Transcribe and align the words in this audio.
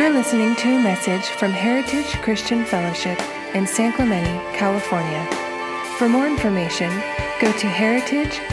You're 0.00 0.08
listening 0.08 0.56
to 0.56 0.76
a 0.76 0.80
message 0.80 1.26
from 1.26 1.52
Heritage 1.52 2.06
Christian 2.22 2.64
Fellowship 2.64 3.20
in 3.54 3.66
San 3.66 3.92
Clemente, 3.92 4.30
California. 4.56 5.22
For 5.98 6.08
more 6.08 6.26
information, 6.26 6.88
go 7.38 7.52
to 7.52 7.66
heritagesc.org. 7.66 8.48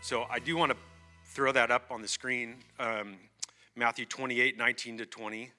So 0.00 0.24
I 0.30 0.38
do 0.38 0.56
want 0.56 0.72
to 0.72 0.78
throw 1.26 1.52
that 1.52 1.70
up 1.70 1.90
on 1.90 2.00
the 2.00 2.08
screen, 2.08 2.56
um, 2.80 3.18
Matthew 3.76 4.06
28, 4.06 4.56
19 4.56 4.96
to 4.96 5.04
20, 5.04 5.52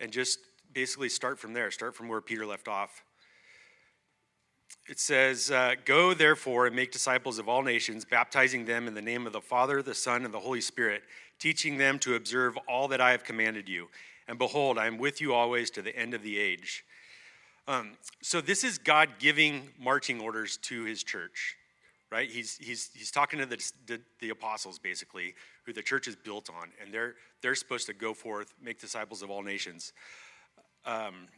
and 0.00 0.10
just 0.10 0.40
basically 0.74 1.08
start 1.08 1.38
from 1.38 1.52
there, 1.52 1.70
start 1.70 1.94
from 1.94 2.08
where 2.08 2.20
Peter 2.20 2.44
left 2.44 2.68
off. 2.68 3.04
It 4.86 5.00
says, 5.00 5.50
uh, 5.50 5.74
Go 5.84 6.12
therefore 6.12 6.66
and 6.66 6.76
make 6.76 6.92
disciples 6.92 7.38
of 7.38 7.48
all 7.48 7.62
nations, 7.62 8.04
baptizing 8.04 8.66
them 8.66 8.86
in 8.86 8.94
the 8.94 9.02
name 9.02 9.26
of 9.26 9.32
the 9.32 9.40
Father, 9.40 9.80
the 9.82 9.94
Son, 9.94 10.24
and 10.24 10.34
the 10.34 10.40
Holy 10.40 10.60
Spirit, 10.60 11.02
teaching 11.38 11.78
them 11.78 11.98
to 12.00 12.16
observe 12.16 12.58
all 12.68 12.88
that 12.88 13.00
I 13.00 13.12
have 13.12 13.24
commanded 13.24 13.68
you. 13.68 13.88
And 14.28 14.38
behold, 14.38 14.78
I 14.78 14.86
am 14.86 14.98
with 14.98 15.20
you 15.20 15.32
always 15.32 15.70
to 15.70 15.82
the 15.82 15.96
end 15.96 16.12
of 16.12 16.22
the 16.22 16.38
age. 16.38 16.84
Um, 17.66 17.92
so, 18.20 18.42
this 18.42 18.62
is 18.62 18.76
God 18.76 19.08
giving 19.18 19.70
marching 19.80 20.20
orders 20.20 20.58
to 20.58 20.84
his 20.84 21.02
church, 21.02 21.56
right? 22.12 22.30
He's, 22.30 22.58
he's, 22.58 22.90
he's 22.92 23.10
talking 23.10 23.38
to 23.38 23.46
the, 23.46 23.72
the, 23.86 24.00
the 24.20 24.30
apostles, 24.30 24.78
basically, 24.78 25.34
who 25.64 25.72
the 25.72 25.82
church 25.82 26.06
is 26.06 26.16
built 26.16 26.50
on, 26.50 26.68
and 26.82 26.92
they're, 26.92 27.14
they're 27.40 27.54
supposed 27.54 27.86
to 27.86 27.94
go 27.94 28.12
forth, 28.12 28.52
make 28.62 28.80
disciples 28.80 29.22
of 29.22 29.30
all 29.30 29.42
nations. 29.42 29.94
Um, 30.86 31.28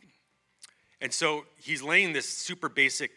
and 1.01 1.13
so 1.13 1.45
he's 1.59 1.83
laying 1.83 2.13
this 2.13 2.29
super 2.29 2.69
basic 2.69 3.11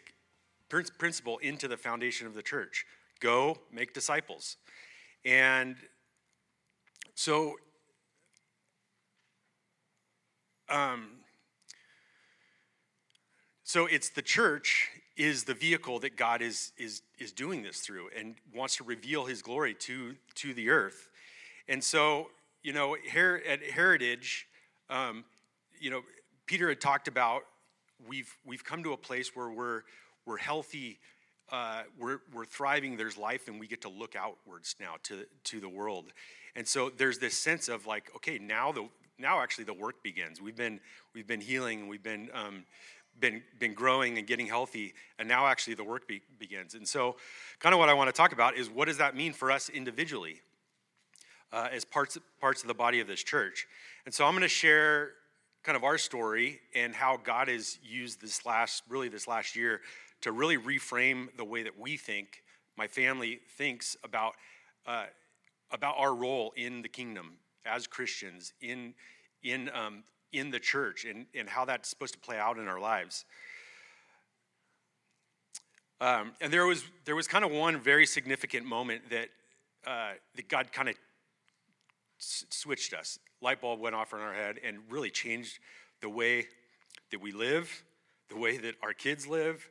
principle 0.68 1.38
into 1.38 1.66
the 1.66 1.76
foundation 1.76 2.26
of 2.26 2.34
the 2.34 2.42
church 2.42 2.86
go 3.20 3.58
make 3.70 3.92
disciples. 3.92 4.56
And 5.24 5.76
so, 7.14 7.56
um, 10.68 11.08
so 13.62 13.86
it's 13.86 14.08
the 14.08 14.22
church 14.22 14.88
is 15.16 15.44
the 15.44 15.52
vehicle 15.52 15.98
that 15.98 16.16
God 16.16 16.40
is, 16.40 16.72
is, 16.78 17.02
is 17.18 17.30
doing 17.30 17.62
this 17.62 17.80
through 17.80 18.08
and 18.18 18.36
wants 18.54 18.76
to 18.76 18.84
reveal 18.84 19.26
his 19.26 19.42
glory 19.42 19.74
to, 19.74 20.16
to 20.36 20.54
the 20.54 20.70
earth. 20.70 21.08
And 21.68 21.84
so, 21.84 22.30
you 22.62 22.72
know, 22.72 22.96
here 23.12 23.42
at 23.46 23.62
Heritage, 23.62 24.46
um, 24.88 25.24
you 25.78 25.90
know, 25.90 26.00
Peter 26.50 26.68
had 26.68 26.80
talked 26.80 27.06
about 27.06 27.44
we've, 28.08 28.36
we've 28.44 28.64
come 28.64 28.82
to 28.82 28.92
a 28.92 28.96
place 28.96 29.36
where 29.36 29.50
we're, 29.50 29.82
we're 30.26 30.36
healthy, 30.36 30.98
uh, 31.52 31.82
we're, 31.96 32.18
we're 32.34 32.44
thriving, 32.44 32.96
there's 32.96 33.16
life, 33.16 33.46
and 33.46 33.60
we 33.60 33.68
get 33.68 33.82
to 33.82 33.88
look 33.88 34.16
outwards 34.16 34.74
now 34.80 34.94
to, 35.04 35.26
to 35.44 35.60
the 35.60 35.68
world. 35.68 36.06
And 36.56 36.66
so 36.66 36.90
there's 36.90 37.20
this 37.20 37.38
sense 37.38 37.68
of 37.68 37.86
like, 37.86 38.10
okay, 38.16 38.40
now 38.40 38.72
the 38.72 38.88
now 39.16 39.40
actually 39.40 39.62
the 39.62 39.74
work 39.74 40.02
begins. 40.02 40.40
We've 40.40 40.56
been 40.56 40.80
we've 41.14 41.28
been 41.28 41.40
healing, 41.40 41.86
we've 41.86 42.02
been 42.02 42.30
um, 42.34 42.64
been 43.20 43.44
been 43.60 43.74
growing 43.74 44.18
and 44.18 44.26
getting 44.26 44.48
healthy, 44.48 44.92
and 45.20 45.28
now 45.28 45.46
actually 45.46 45.74
the 45.74 45.84
work 45.84 46.08
be, 46.08 46.20
begins. 46.40 46.74
And 46.74 46.88
so, 46.88 47.14
kind 47.60 47.74
of 47.74 47.78
what 47.78 47.88
I 47.88 47.94
want 47.94 48.08
to 48.08 48.12
talk 48.12 48.32
about 48.32 48.56
is 48.56 48.68
what 48.68 48.88
does 48.88 48.96
that 48.96 49.14
mean 49.14 49.32
for 49.32 49.52
us 49.52 49.68
individually 49.68 50.40
uh, 51.52 51.68
as 51.70 51.84
parts 51.84 52.18
parts 52.40 52.62
of 52.62 52.66
the 52.66 52.74
body 52.74 52.98
of 52.98 53.06
this 53.06 53.22
church. 53.22 53.68
And 54.04 54.12
so 54.12 54.24
I'm 54.24 54.32
going 54.32 54.42
to 54.42 54.48
share 54.48 55.12
kind 55.62 55.76
of 55.76 55.84
our 55.84 55.98
story 55.98 56.60
and 56.74 56.94
how 56.94 57.16
God 57.16 57.48
has 57.48 57.78
used 57.82 58.20
this 58.20 58.46
last, 58.46 58.82
really 58.88 59.08
this 59.08 59.28
last 59.28 59.56
year, 59.56 59.80
to 60.22 60.32
really 60.32 60.56
reframe 60.56 61.28
the 61.36 61.44
way 61.44 61.62
that 61.62 61.78
we 61.78 61.96
think, 61.96 62.42
my 62.76 62.86
family 62.86 63.40
thinks 63.56 63.96
about 64.04 64.34
uh, 64.86 65.04
about 65.72 65.94
our 65.98 66.14
role 66.14 66.52
in 66.56 66.82
the 66.82 66.88
kingdom 66.88 67.34
as 67.64 67.86
Christians 67.86 68.52
in 68.60 68.94
in 69.42 69.70
um, 69.74 70.04
in 70.32 70.50
the 70.50 70.60
church 70.60 71.04
and, 71.04 71.26
and 71.34 71.48
how 71.48 71.64
that's 71.64 71.88
supposed 71.88 72.14
to 72.14 72.20
play 72.20 72.38
out 72.38 72.58
in 72.58 72.68
our 72.68 72.80
lives. 72.80 73.24
Um, 76.00 76.32
and 76.40 76.52
there 76.52 76.66
was 76.66 76.84
there 77.04 77.16
was 77.16 77.28
kind 77.28 77.44
of 77.44 77.50
one 77.50 77.78
very 77.78 78.06
significant 78.06 78.64
moment 78.64 79.10
that 79.10 79.28
uh, 79.86 80.12
that 80.36 80.48
God 80.48 80.72
kind 80.72 80.88
of 80.88 80.94
switched 82.20 82.92
us 82.92 83.18
light 83.40 83.60
bulb 83.60 83.80
went 83.80 83.94
off 83.94 84.12
in 84.12 84.20
our 84.20 84.34
head 84.34 84.56
and 84.64 84.78
really 84.88 85.10
changed 85.10 85.58
the 86.00 86.08
way 86.08 86.46
that 87.10 87.20
we 87.20 87.32
live, 87.32 87.82
the 88.28 88.36
way 88.36 88.58
that 88.58 88.74
our 88.82 88.92
kids 88.92 89.26
live, 89.26 89.68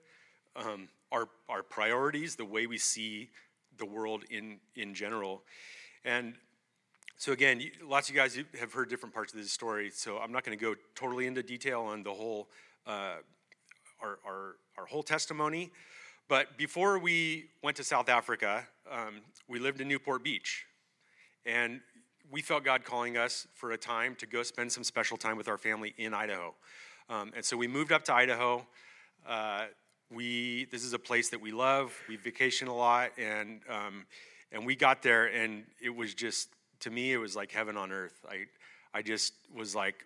um, 0.55 0.89
our, 1.11 1.29
our 1.47 1.63
priorities, 1.63 2.35
the 2.35 2.45
way 2.45 2.67
we 2.67 2.77
see 2.77 3.29
the 3.77 3.85
world 3.85 4.23
in, 4.29 4.59
in 4.75 4.93
general. 4.93 5.43
And 6.03 6.35
so, 7.17 7.31
again, 7.31 7.61
lots 7.83 8.09
of 8.09 8.15
you 8.15 8.21
guys 8.21 8.39
have 8.59 8.73
heard 8.73 8.89
different 8.89 9.13
parts 9.13 9.33
of 9.33 9.39
this 9.39 9.51
story, 9.51 9.91
so 9.93 10.17
I'm 10.17 10.31
not 10.31 10.43
going 10.43 10.57
to 10.57 10.63
go 10.63 10.75
totally 10.95 11.27
into 11.27 11.43
detail 11.43 11.81
on 11.81 12.03
the 12.03 12.13
whole, 12.13 12.49
uh, 12.87 13.15
our, 14.01 14.19
our, 14.25 14.55
our 14.77 14.85
whole 14.85 15.03
testimony. 15.03 15.71
But 16.27 16.57
before 16.57 16.99
we 16.99 17.49
went 17.61 17.77
to 17.77 17.83
South 17.83 18.07
Africa, 18.07 18.67
um, 18.89 19.21
we 19.47 19.59
lived 19.59 19.81
in 19.81 19.87
Newport 19.87 20.23
Beach. 20.23 20.65
And 21.45 21.81
we 22.31 22.41
felt 22.41 22.63
God 22.63 22.83
calling 22.83 23.17
us 23.17 23.47
for 23.53 23.71
a 23.71 23.77
time 23.77 24.15
to 24.15 24.25
go 24.25 24.43
spend 24.43 24.71
some 24.71 24.83
special 24.83 25.17
time 25.17 25.37
with 25.37 25.47
our 25.47 25.57
family 25.57 25.93
in 25.97 26.13
Idaho. 26.13 26.53
Um, 27.09 27.31
and 27.35 27.43
so 27.43 27.57
we 27.57 27.67
moved 27.67 27.91
up 27.91 28.03
to 28.05 28.13
Idaho. 28.13 28.65
Uh, 29.27 29.65
we 30.11 30.65
this 30.71 30.83
is 30.83 30.93
a 30.93 30.99
place 30.99 31.29
that 31.29 31.41
we 31.41 31.51
love. 31.51 31.95
We 32.07 32.17
vacation 32.17 32.67
a 32.67 32.75
lot, 32.75 33.11
and 33.17 33.61
um, 33.69 34.05
and 34.51 34.65
we 34.65 34.75
got 34.75 35.01
there, 35.01 35.27
and 35.27 35.63
it 35.81 35.95
was 35.95 36.13
just 36.13 36.49
to 36.81 36.89
me, 36.89 37.13
it 37.13 37.17
was 37.17 37.35
like 37.35 37.51
heaven 37.51 37.77
on 37.77 37.91
earth. 37.91 38.25
I 38.29 38.45
I 38.93 39.01
just 39.01 39.33
was 39.53 39.75
like, 39.75 40.05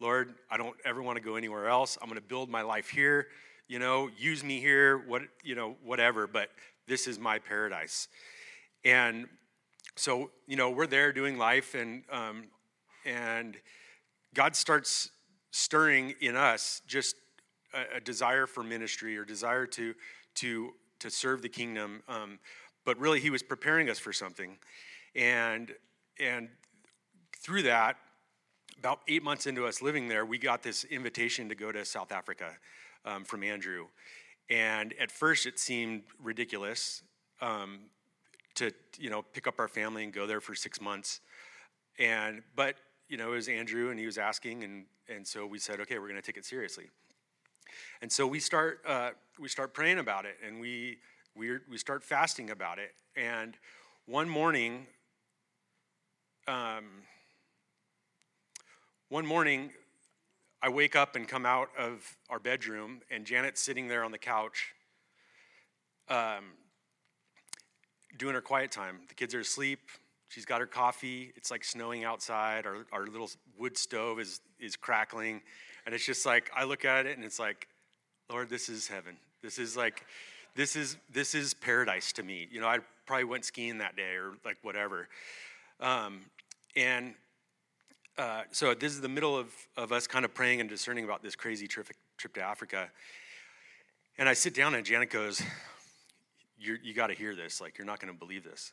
Lord, 0.00 0.34
I 0.50 0.56
don't 0.56 0.76
ever 0.84 1.02
want 1.02 1.18
to 1.18 1.24
go 1.24 1.36
anywhere 1.36 1.68
else. 1.68 1.98
I'm 2.00 2.08
going 2.08 2.20
to 2.20 2.26
build 2.26 2.48
my 2.48 2.62
life 2.62 2.88
here. 2.88 3.28
You 3.68 3.78
know, 3.78 4.10
use 4.16 4.44
me 4.44 4.60
here. 4.60 4.98
What 4.98 5.22
you 5.42 5.54
know, 5.54 5.76
whatever. 5.84 6.26
But 6.26 6.50
this 6.86 7.06
is 7.06 7.18
my 7.18 7.38
paradise, 7.38 8.08
and 8.84 9.26
so 9.96 10.30
you 10.46 10.56
know 10.56 10.70
we're 10.70 10.86
there 10.86 11.12
doing 11.12 11.38
life 11.38 11.74
and 11.74 12.04
um, 12.10 12.44
and 13.04 13.56
god 14.34 14.56
starts 14.56 15.10
stirring 15.50 16.14
in 16.20 16.34
us 16.34 16.82
just 16.86 17.14
a, 17.72 17.98
a, 17.98 18.00
desire 18.00 18.46
for 18.46 18.64
ministry 18.64 19.16
or 19.16 19.24
desire 19.24 19.66
to 19.66 19.94
to 20.34 20.72
to 20.98 21.10
serve 21.10 21.42
the 21.42 21.48
kingdom. 21.48 22.02
Um, 22.08 22.38
but 22.84 22.98
really 22.98 23.20
he 23.20 23.30
was 23.30 23.42
preparing 23.42 23.88
us 23.88 23.98
for 23.98 24.12
something. 24.12 24.56
And 25.14 25.72
and 26.18 26.48
through 27.38 27.62
that 27.62 27.96
about 28.78 29.00
eight 29.06 29.22
months 29.22 29.46
into 29.46 29.66
us 29.66 29.80
living 29.80 30.08
there 30.08 30.26
we 30.26 30.38
got 30.38 30.62
this 30.62 30.84
invitation 30.84 31.48
to 31.48 31.54
go 31.54 31.70
to 31.70 31.84
south 31.84 32.10
africa 32.10 32.50
um, 33.04 33.24
from 33.24 33.44
andrew. 33.44 33.86
And 34.50 34.92
at 35.00 35.12
first 35.12 35.46
it 35.46 35.58
seemed 35.58 36.02
ridiculous. 36.20 37.02
Um, 37.40 37.90
to 38.56 38.72
you 38.98 39.10
know 39.10 39.22
pick 39.22 39.46
up 39.46 39.58
our 39.58 39.68
family 39.68 40.04
and 40.04 40.12
go 40.12 40.26
there 40.26 40.40
for 40.40 40.54
six 40.54 40.80
months. 40.80 41.20
And 41.98 42.42
but 42.56 42.76
you 43.08 43.16
know 43.16 43.32
it 43.32 43.36
was 43.36 43.48
andrew 43.48 43.90
and 43.90 43.98
he 43.98 44.06
was 44.06 44.18
asking 44.18 44.64
and 44.64 44.84
and 45.08 45.26
so 45.26 45.46
we 45.46 45.58
said 45.58 45.80
okay 45.80 45.98
we're 45.98 46.08
going 46.08 46.20
to 46.20 46.26
take 46.26 46.36
it 46.36 46.44
seriously. 46.44 46.90
And 48.02 48.10
so 48.10 48.26
we 48.26 48.40
start 48.40 48.80
uh, 48.86 49.10
we 49.38 49.48
start 49.48 49.74
praying 49.74 49.98
about 49.98 50.24
it 50.24 50.36
and 50.46 50.60
we 50.60 50.98
we 51.36 51.58
we 51.68 51.78
start 51.78 52.04
fasting 52.04 52.50
about 52.50 52.78
it. 52.78 52.94
And 53.16 53.56
one 54.06 54.28
morning 54.28 54.86
um, 56.46 56.84
one 59.08 59.24
morning 59.24 59.70
i 60.62 60.68
wake 60.68 60.96
up 60.96 61.16
and 61.16 61.28
come 61.28 61.46
out 61.46 61.68
of 61.78 62.16
our 62.28 62.38
bedroom 62.38 63.00
and 63.10 63.24
janet's 63.24 63.60
sitting 63.60 63.88
there 63.88 64.04
on 64.04 64.12
the 64.12 64.18
couch 64.18 64.74
um, 66.08 66.52
doing 68.18 68.34
her 68.34 68.40
quiet 68.40 68.70
time. 68.70 69.00
The 69.08 69.14
kids 69.14 69.34
are 69.34 69.40
asleep. 69.40 69.80
She's 70.28 70.44
got 70.44 70.60
her 70.60 70.66
coffee. 70.66 71.32
It's 71.36 71.50
like 71.50 71.64
snowing 71.64 72.04
outside. 72.04 72.66
Our, 72.66 72.86
our 72.92 73.06
little 73.06 73.30
wood 73.58 73.76
stove 73.76 74.18
is, 74.18 74.40
is 74.58 74.76
crackling. 74.76 75.42
And 75.86 75.94
it's 75.94 76.04
just 76.04 76.26
like, 76.26 76.50
I 76.56 76.64
look 76.64 76.84
at 76.84 77.06
it 77.06 77.16
and 77.16 77.24
it's 77.24 77.38
like, 77.38 77.68
Lord, 78.30 78.48
this 78.48 78.68
is 78.68 78.88
heaven. 78.88 79.16
This 79.42 79.58
is 79.58 79.76
like, 79.76 80.04
this 80.56 80.76
is, 80.76 80.96
this 81.12 81.34
is 81.34 81.54
paradise 81.54 82.12
to 82.12 82.22
me. 82.22 82.48
You 82.50 82.60
know, 82.60 82.66
I 82.66 82.78
probably 83.06 83.24
went 83.24 83.44
skiing 83.44 83.78
that 83.78 83.96
day 83.96 84.14
or 84.14 84.32
like 84.44 84.56
whatever. 84.62 85.08
Um, 85.80 86.20
and 86.74 87.14
uh, 88.16 88.42
so 88.50 88.74
this 88.74 88.92
is 88.92 89.00
the 89.00 89.08
middle 89.08 89.36
of, 89.36 89.52
of 89.76 89.92
us 89.92 90.06
kind 90.06 90.24
of 90.24 90.32
praying 90.32 90.60
and 90.60 90.68
discerning 90.68 91.04
about 91.04 91.22
this 91.22 91.36
crazy 91.36 91.66
trip, 91.66 91.88
trip 92.16 92.34
to 92.34 92.42
Africa. 92.42 92.88
And 94.16 94.28
I 94.28 94.32
sit 94.34 94.54
down 94.54 94.74
and 94.74 94.86
Janet 94.86 95.10
goes, 95.10 95.42
you 96.58 96.76
you 96.82 96.94
got 96.94 97.08
to 97.08 97.14
hear 97.14 97.34
this. 97.34 97.60
Like, 97.60 97.78
you're 97.78 97.86
not 97.86 98.00
going 98.00 98.12
to 98.12 98.18
believe 98.18 98.44
this. 98.44 98.72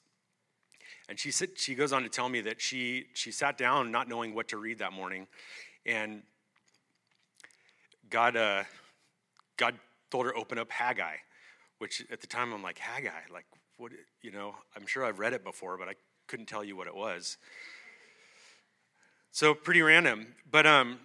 And 1.09 1.19
she, 1.19 1.31
said, 1.31 1.49
she 1.55 1.75
goes 1.75 1.91
on 1.91 2.03
to 2.03 2.09
tell 2.09 2.29
me 2.29 2.41
that 2.41 2.61
she, 2.61 3.07
she 3.13 3.31
sat 3.31 3.57
down 3.57 3.91
not 3.91 4.07
knowing 4.07 4.33
what 4.33 4.47
to 4.49 4.57
read 4.57 4.79
that 4.79 4.93
morning. 4.93 5.27
And 5.85 6.23
God, 8.09 8.35
uh, 8.35 8.63
God 9.57 9.75
told 10.09 10.25
her 10.25 10.35
open 10.35 10.57
up 10.57 10.71
Haggai, 10.71 11.15
which 11.79 12.03
at 12.11 12.21
the 12.21 12.27
time 12.27 12.53
I'm 12.53 12.63
like 12.63 12.77
Haggai, 12.77 13.09
like 13.33 13.45
what? 13.77 13.91
You 14.21 14.31
know, 14.31 14.55
I'm 14.75 14.85
sure 14.85 15.03
I've 15.03 15.19
read 15.19 15.33
it 15.33 15.43
before, 15.43 15.77
but 15.77 15.87
I 15.87 15.95
couldn't 16.27 16.45
tell 16.45 16.63
you 16.63 16.75
what 16.75 16.87
it 16.87 16.95
was. 16.95 17.37
So 19.31 19.53
pretty 19.53 19.81
random, 19.81 20.27
but 20.49 20.67
um, 20.67 20.99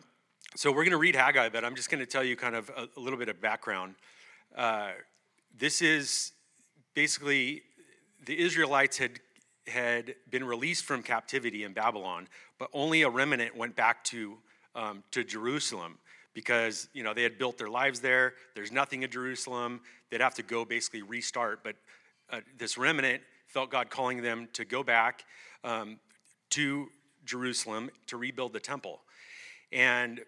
so 0.56 0.70
we're 0.70 0.84
going 0.84 0.90
to 0.90 0.98
read 0.98 1.14
Haggai, 1.14 1.48
but 1.48 1.64
I'm 1.64 1.76
just 1.76 1.90
going 1.90 2.00
to 2.00 2.06
tell 2.06 2.24
you 2.24 2.36
kind 2.36 2.56
of 2.56 2.70
a, 2.76 2.88
a 2.96 3.00
little 3.00 3.18
bit 3.18 3.28
of 3.28 3.40
background. 3.40 3.94
Uh, 4.56 4.90
this 5.56 5.80
is 5.80 6.32
basically 6.96 7.62
the 8.24 8.36
Israelites 8.36 8.98
had 8.98 9.20
had 9.68 10.14
been 10.30 10.44
released 10.44 10.84
from 10.84 11.02
captivity 11.02 11.64
in 11.64 11.72
Babylon, 11.72 12.28
but 12.58 12.68
only 12.72 13.02
a 13.02 13.08
remnant 13.08 13.56
went 13.56 13.76
back 13.76 14.02
to 14.04 14.38
um, 14.74 15.04
to 15.12 15.22
Jerusalem 15.22 15.98
because 16.34 16.88
you 16.92 17.04
know 17.04 17.14
they 17.14 17.22
had 17.22 17.38
built 17.38 17.58
their 17.58 17.68
lives 17.68 18.00
there. 18.00 18.34
There's 18.54 18.72
nothing 18.72 19.04
in 19.04 19.10
Jerusalem. 19.10 19.80
They'd 20.10 20.20
have 20.20 20.34
to 20.34 20.42
go 20.42 20.64
basically 20.64 21.02
restart. 21.02 21.62
But 21.62 21.76
uh, 22.30 22.40
this 22.58 22.76
remnant 22.76 23.22
felt 23.46 23.70
God 23.70 23.90
calling 23.90 24.22
them 24.22 24.48
to 24.54 24.64
go 24.64 24.82
back 24.82 25.24
um, 25.62 25.98
to 26.50 26.88
Jerusalem 27.24 27.90
to 28.06 28.16
rebuild 28.16 28.52
the 28.52 28.60
temple, 28.60 29.02
and 29.70 30.20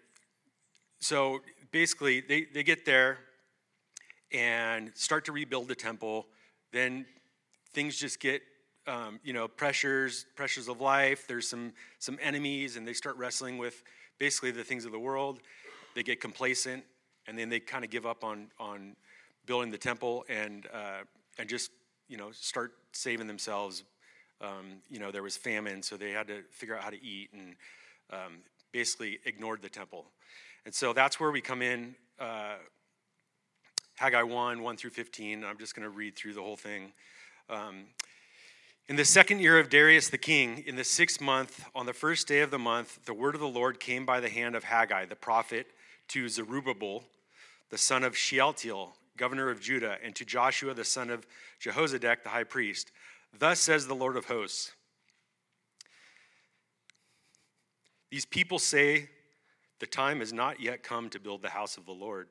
so 0.99 1.39
basically 1.71 2.21
they, 2.21 2.45
they 2.53 2.61
get 2.61 2.85
there 2.85 3.19
and 4.31 4.91
start 4.95 5.25
to 5.25 5.31
rebuild 5.31 5.67
the 5.67 5.75
temple. 5.75 6.27
Then 6.71 7.05
things 7.73 7.97
just 7.97 8.19
get 8.19 8.41
um, 8.87 9.19
you 9.23 9.33
know 9.33 9.47
pressures 9.47 10.25
pressures 10.35 10.67
of 10.67 10.81
life. 10.81 11.27
There's 11.27 11.47
some 11.47 11.73
some 11.99 12.17
enemies 12.21 12.75
and 12.75 12.87
they 12.87 12.93
start 12.93 13.17
wrestling 13.17 13.57
with 13.57 13.83
basically 14.17 14.51
the 14.51 14.63
things 14.63 14.85
of 14.85 14.91
the 14.91 14.99
world. 14.99 15.39
They 15.95 16.03
get 16.03 16.21
complacent 16.21 16.83
and 17.27 17.37
then 17.37 17.49
they 17.49 17.59
kind 17.59 17.83
of 17.83 17.91
give 17.91 18.05
up 18.05 18.23
on 18.23 18.47
on 18.59 18.95
building 19.45 19.71
the 19.71 19.77
temple 19.77 20.25
and 20.29 20.67
uh, 20.73 21.03
and 21.37 21.47
just 21.47 21.71
you 22.07 22.17
know 22.17 22.31
start 22.31 22.73
saving 22.91 23.27
themselves. 23.27 23.83
Um, 24.41 24.81
you 24.89 24.99
know 24.99 25.11
there 25.11 25.23
was 25.23 25.35
famine 25.35 25.83
so 25.83 25.97
they 25.97 26.11
had 26.11 26.27
to 26.27 26.43
figure 26.49 26.77
out 26.77 26.81
how 26.81 26.89
to 26.89 27.03
eat 27.03 27.29
and 27.33 27.55
um, 28.11 28.37
basically 28.71 29.19
ignored 29.25 29.61
the 29.61 29.69
temple. 29.69 30.05
And 30.65 30.73
so 30.73 30.93
that's 30.93 31.19
where 31.19 31.31
we 31.31 31.41
come 31.41 31.61
in 31.61 31.95
uh, 32.19 32.55
haggai 33.99 34.23
1 34.23 34.61
1 34.61 34.77
through 34.77 34.89
15 34.89 35.43
i'm 35.43 35.57
just 35.57 35.75
going 35.75 35.83
to 35.83 35.89
read 35.89 36.15
through 36.15 36.33
the 36.33 36.41
whole 36.41 36.57
thing 36.57 36.91
um, 37.49 37.85
in 38.87 38.95
the 38.95 39.05
second 39.05 39.39
year 39.39 39.59
of 39.59 39.69
Darius 39.69 40.09
the 40.09 40.17
king, 40.17 40.63
in 40.65 40.75
the 40.75 40.83
sixth 40.83 41.21
month, 41.21 41.63
on 41.75 41.85
the 41.85 41.93
first 41.93 42.27
day 42.27 42.39
of 42.39 42.49
the 42.49 42.57
month, 42.57 43.05
the 43.05 43.13
word 43.13 43.35
of 43.35 43.41
the 43.41 43.47
Lord 43.47 43.79
came 43.79 44.03
by 44.03 44.19
the 44.19 44.29
hand 44.29 44.55
of 44.55 44.63
Haggai 44.63 45.05
the 45.05 45.15
prophet 45.15 45.67
to 46.07 46.27
Zerubbabel, 46.27 47.03
the 47.69 47.77
son 47.77 48.03
of 48.03 48.17
Shealtiel, 48.17 48.95
governor 49.15 49.51
of 49.51 49.61
Judah, 49.61 49.97
and 50.03 50.15
to 50.15 50.25
Joshua 50.25 50.73
the 50.73 50.83
son 50.83 51.11
of 51.11 51.27
Jehozadak 51.61 52.23
the 52.23 52.29
high 52.29 52.43
priest. 52.43 52.91
Thus 53.37 53.59
says 53.59 53.85
the 53.85 53.93
Lord 53.93 54.17
of 54.17 54.25
hosts 54.25 54.71
These 58.09 58.25
people 58.25 58.57
say, 58.57 59.09
The 59.79 59.85
time 59.85 60.19
has 60.19 60.33
not 60.33 60.59
yet 60.59 60.81
come 60.81 61.09
to 61.09 61.19
build 61.19 61.43
the 61.43 61.49
house 61.49 61.77
of 61.77 61.85
the 61.85 61.91
Lord. 61.91 62.27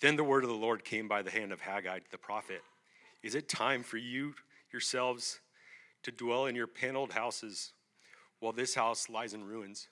Then 0.00 0.16
the 0.16 0.24
word 0.24 0.44
of 0.44 0.50
the 0.50 0.56
Lord 0.56 0.84
came 0.84 1.08
by 1.08 1.22
the 1.22 1.30
hand 1.30 1.52
of 1.52 1.60
Haggai 1.60 2.00
the 2.10 2.18
prophet. 2.18 2.62
Is 3.22 3.34
it 3.34 3.48
time 3.48 3.82
for 3.82 3.96
you 3.96 4.34
yourselves 4.72 5.40
to 6.04 6.12
dwell 6.12 6.46
in 6.46 6.54
your 6.54 6.66
paneled 6.66 7.12
houses 7.12 7.72
while 8.40 8.52
this 8.52 8.74
house 8.74 9.08
lies 9.08 9.34
in 9.34 9.44
ruins? 9.44 9.88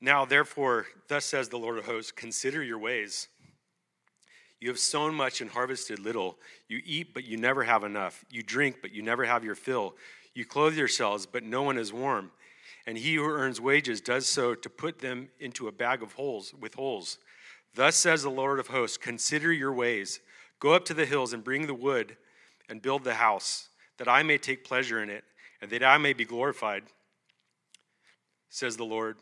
Now, 0.00 0.24
therefore, 0.24 0.86
thus 1.08 1.26
says 1.26 1.50
the 1.50 1.58
Lord 1.58 1.76
of 1.76 1.84
hosts 1.84 2.10
consider 2.10 2.62
your 2.62 2.78
ways. 2.78 3.28
You 4.58 4.68
have 4.68 4.78
sown 4.78 5.14
much 5.14 5.42
and 5.42 5.50
harvested 5.50 5.98
little. 5.98 6.38
You 6.68 6.80
eat, 6.84 7.12
but 7.12 7.24
you 7.24 7.36
never 7.36 7.64
have 7.64 7.84
enough. 7.84 8.24
You 8.30 8.42
drink, 8.42 8.76
but 8.80 8.92
you 8.92 9.02
never 9.02 9.24
have 9.26 9.44
your 9.44 9.54
fill. 9.54 9.96
You 10.34 10.46
clothe 10.46 10.76
yourselves, 10.76 11.26
but 11.26 11.44
no 11.44 11.62
one 11.62 11.76
is 11.76 11.92
warm. 11.92 12.30
And 12.90 12.98
he 12.98 13.14
who 13.14 13.24
earns 13.24 13.60
wages 13.60 14.00
does 14.00 14.26
so 14.26 14.52
to 14.52 14.68
put 14.68 14.98
them 14.98 15.28
into 15.38 15.68
a 15.68 15.72
bag 15.72 16.02
of 16.02 16.14
holes 16.14 16.52
with 16.58 16.74
holes. 16.74 17.18
Thus 17.76 17.94
says 17.94 18.24
the 18.24 18.30
Lord 18.30 18.58
of 18.58 18.66
hosts 18.66 18.96
Consider 18.96 19.52
your 19.52 19.72
ways. 19.72 20.18
Go 20.58 20.72
up 20.72 20.84
to 20.86 20.94
the 20.94 21.06
hills 21.06 21.32
and 21.32 21.44
bring 21.44 21.68
the 21.68 21.72
wood 21.72 22.16
and 22.68 22.82
build 22.82 23.04
the 23.04 23.14
house, 23.14 23.68
that 23.98 24.08
I 24.08 24.24
may 24.24 24.38
take 24.38 24.64
pleasure 24.64 25.00
in 25.00 25.08
it, 25.08 25.22
and 25.62 25.70
that 25.70 25.84
I 25.84 25.98
may 25.98 26.12
be 26.12 26.24
glorified, 26.24 26.82
says 28.48 28.76
the 28.76 28.82
Lord. 28.82 29.18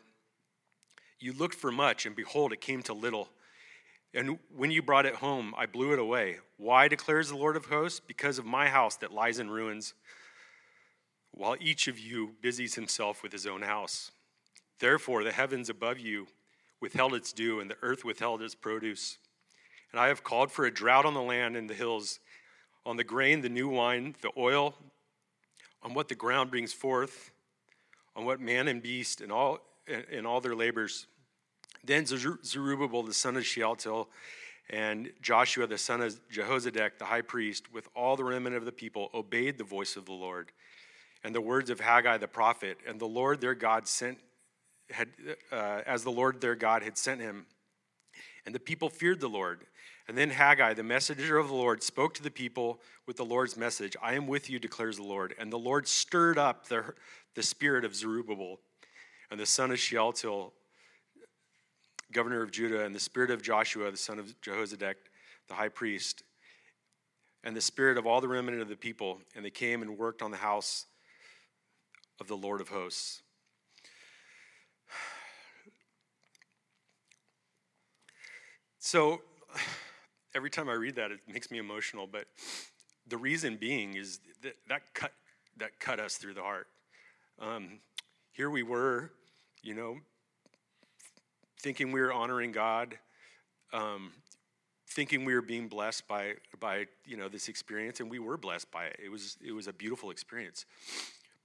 You 1.19 1.33
looked 1.33 1.53
for 1.53 1.71
much, 1.71 2.07
and 2.07 2.15
behold, 2.15 2.51
it 2.51 2.61
came 2.61 2.81
to 2.81 2.93
little. 2.93 3.29
And 4.15 4.39
when 4.57 4.71
you 4.71 4.81
brought 4.81 5.05
it 5.05 5.13
home, 5.13 5.53
I 5.55 5.67
blew 5.67 5.93
it 5.93 5.99
away. 5.99 6.37
Why, 6.57 6.87
declares 6.87 7.29
the 7.29 7.37
Lord 7.37 7.55
of 7.55 7.65
hosts? 7.65 7.99
Because 7.99 8.39
of 8.39 8.47
my 8.47 8.67
house 8.67 8.95
that 8.95 9.13
lies 9.13 9.37
in 9.37 9.51
ruins, 9.51 9.93
while 11.31 11.55
each 11.59 11.87
of 11.87 11.97
you 11.97 12.35
busies 12.41 12.75
himself 12.75 13.23
with 13.23 13.31
his 13.31 13.45
own 13.45 13.61
house. 13.61 14.11
Therefore, 14.79 15.23
the 15.23 15.31
heavens 15.31 15.69
above 15.69 15.99
you 15.99 16.27
withheld 16.79 17.13
its 17.13 17.33
dew, 17.33 17.59
and 17.59 17.69
the 17.69 17.77
earth 17.81 18.05
withheld 18.05 18.41
its 18.41 18.55
produce. 18.55 19.17
And 19.91 19.99
I 19.99 20.07
have 20.07 20.23
called 20.23 20.51
for 20.51 20.65
a 20.65 20.71
drought 20.71 21.05
on 21.05 21.13
the 21.13 21.21
land 21.21 21.57
and 21.57 21.69
the 21.69 21.73
hills, 21.73 22.19
on 22.85 22.97
the 22.97 23.03
grain, 23.03 23.41
the 23.41 23.49
new 23.49 23.67
wine, 23.67 24.15
the 24.21 24.31
oil, 24.37 24.75
on 25.83 25.93
what 25.93 26.07
the 26.07 26.15
ground 26.15 26.51
brings 26.51 26.73
forth, 26.73 27.31
on 28.15 28.25
what 28.25 28.39
man 28.39 28.67
and 28.67 28.81
beast 28.81 29.21
and 29.21 29.31
all 29.31 29.59
in 30.11 30.25
all 30.25 30.39
their 30.39 30.55
labors. 30.55 31.07
Then 31.83 32.05
Zerubbabel 32.05 33.03
the 33.03 33.13
son 33.13 33.37
of 33.37 33.45
Shealtiel 33.45 34.09
and 34.69 35.11
Joshua 35.21 35.65
the 35.65 35.77
son 35.77 36.01
of 36.01 36.19
Jehozadak 36.29 36.99
the 36.99 37.05
high 37.05 37.21
priest, 37.21 37.73
with 37.73 37.87
all 37.95 38.15
the 38.15 38.23
remnant 38.23 38.55
of 38.55 38.65
the 38.65 38.71
people, 38.71 39.09
obeyed 39.13 39.57
the 39.57 39.63
voice 39.63 39.95
of 39.95 40.05
the 40.05 40.11
Lord 40.11 40.51
and 41.23 41.35
the 41.35 41.41
words 41.41 41.69
of 41.69 41.79
Haggai 41.79 42.17
the 42.17 42.27
prophet. 42.27 42.77
And 42.87 42.99
the 42.99 43.05
Lord 43.05 43.41
their 43.41 43.55
God 43.55 43.87
sent 43.87 44.19
had, 44.91 45.09
uh, 45.51 45.81
as 45.85 46.03
the 46.03 46.11
Lord 46.11 46.41
their 46.41 46.55
God 46.55 46.83
had 46.83 46.97
sent 46.97 47.21
him. 47.21 47.45
And 48.45 48.55
the 48.55 48.59
people 48.59 48.89
feared 48.89 49.19
the 49.19 49.27
Lord. 49.27 49.65
And 50.07 50.17
then 50.17 50.31
Haggai, 50.31 50.73
the 50.73 50.83
messenger 50.83 51.37
of 51.37 51.49
the 51.49 51.53
Lord, 51.53 51.83
spoke 51.83 52.15
to 52.15 52.23
the 52.23 52.31
people 52.31 52.81
with 53.05 53.17
the 53.17 53.25
Lord's 53.25 53.55
message 53.55 53.95
I 54.01 54.15
am 54.15 54.25
with 54.25 54.49
you, 54.49 54.57
declares 54.57 54.97
the 54.97 55.03
Lord. 55.03 55.35
And 55.37 55.53
the 55.53 55.59
Lord 55.59 55.87
stirred 55.87 56.37
up 56.37 56.67
the, 56.67 56.95
the 57.35 57.43
spirit 57.43 57.85
of 57.85 57.95
Zerubbabel 57.95 58.59
and 59.29 59.39
the 59.39 59.45
son 59.45 59.69
of 59.69 59.77
Shealtiel, 59.77 60.53
governor 62.11 62.41
of 62.41 62.51
Judah, 62.51 62.85
and 62.85 62.95
the 62.95 62.99
spirit 62.99 63.29
of 63.29 63.43
Joshua, 63.43 63.91
the 63.91 63.97
son 63.97 64.17
of 64.17 64.33
Jehozadak, 64.41 64.95
the 65.47 65.53
high 65.53 65.69
priest, 65.69 66.23
and 67.43 67.55
the 67.55 67.61
spirit 67.61 67.97
of 67.99 68.07
all 68.07 68.19
the 68.19 68.27
remnant 68.27 68.63
of 68.63 68.67
the 68.67 68.75
people. 68.75 69.19
And 69.35 69.45
they 69.45 69.51
came 69.51 69.83
and 69.83 69.95
worked 69.95 70.23
on 70.23 70.31
the 70.31 70.37
house 70.37 70.87
of 72.19 72.27
the 72.27 72.37
Lord 72.37 72.61
of 72.61 72.69
hosts. 72.69 73.21
So 78.79 79.21
every 80.33 80.49
time 80.49 80.69
I 80.69 80.73
read 80.73 80.95
that, 80.95 81.11
it 81.11 81.19
makes 81.31 81.51
me 81.51 81.57
emotional. 81.57 82.07
But 82.07 82.25
the 83.07 83.17
reason 83.17 83.57
being 83.57 83.95
is 83.95 84.19
that 84.41 84.55
that 84.67 84.93
cut 84.93 85.11
that 85.57 85.79
cut 85.79 85.99
us 85.99 86.15
through 86.15 86.33
the 86.33 86.41
heart. 86.41 86.67
Um, 87.39 87.79
here 88.31 88.49
we 88.49 88.63
were, 88.63 89.11
you 89.61 89.75
know, 89.75 89.97
thinking 91.61 91.91
we 91.91 91.99
were 91.99 92.13
honoring 92.13 92.51
God, 92.51 92.97
um, 93.73 94.11
thinking 94.87 95.25
we 95.25 95.33
were 95.33 95.41
being 95.41 95.67
blessed 95.67 96.07
by 96.07 96.33
by 96.59 96.87
you 97.05 97.17
know 97.17 97.29
this 97.29 97.49
experience, 97.49 97.99
and 97.99 98.09
we 98.09 98.19
were 98.19 98.37
blessed 98.37 98.71
by 98.71 98.85
it. 98.85 98.99
It 99.03 99.09
was 99.09 99.37
it 99.45 99.51
was 99.51 99.67
a 99.67 99.73
beautiful 99.73 100.09
experience. 100.09 100.65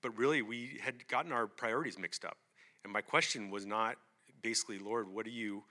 But 0.05 0.17
really, 0.17 0.41
we 0.41 0.79
had 0.81 1.09
gotten 1.09 1.33
our 1.33 1.49
priorities 1.49 1.99
mixed 1.99 2.25
up. 2.25 2.37
And 2.85 2.93
my 2.93 3.01
question 3.01 3.51
was 3.51 3.67
not 3.67 3.97
basically, 4.43 4.79
Lord, 4.79 5.09
what 5.09 5.25
do 5.25 5.33
you 5.33 5.65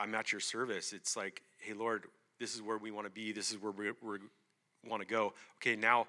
I'm 0.00 0.14
at 0.14 0.32
your 0.32 0.40
service. 0.40 0.92
It's 0.92 1.16
like, 1.16 1.42
hey, 1.58 1.72
Lord, 1.72 2.04
this 2.40 2.54
is 2.54 2.62
where 2.62 2.78
we 2.78 2.90
want 2.90 3.06
to 3.06 3.12
be. 3.12 3.32
This 3.32 3.50
is 3.50 3.58
where 3.58 3.72
we, 3.72 3.90
want 4.86 5.00
to 5.00 5.06
go. 5.06 5.32
Okay, 5.56 5.76
now, 5.76 6.06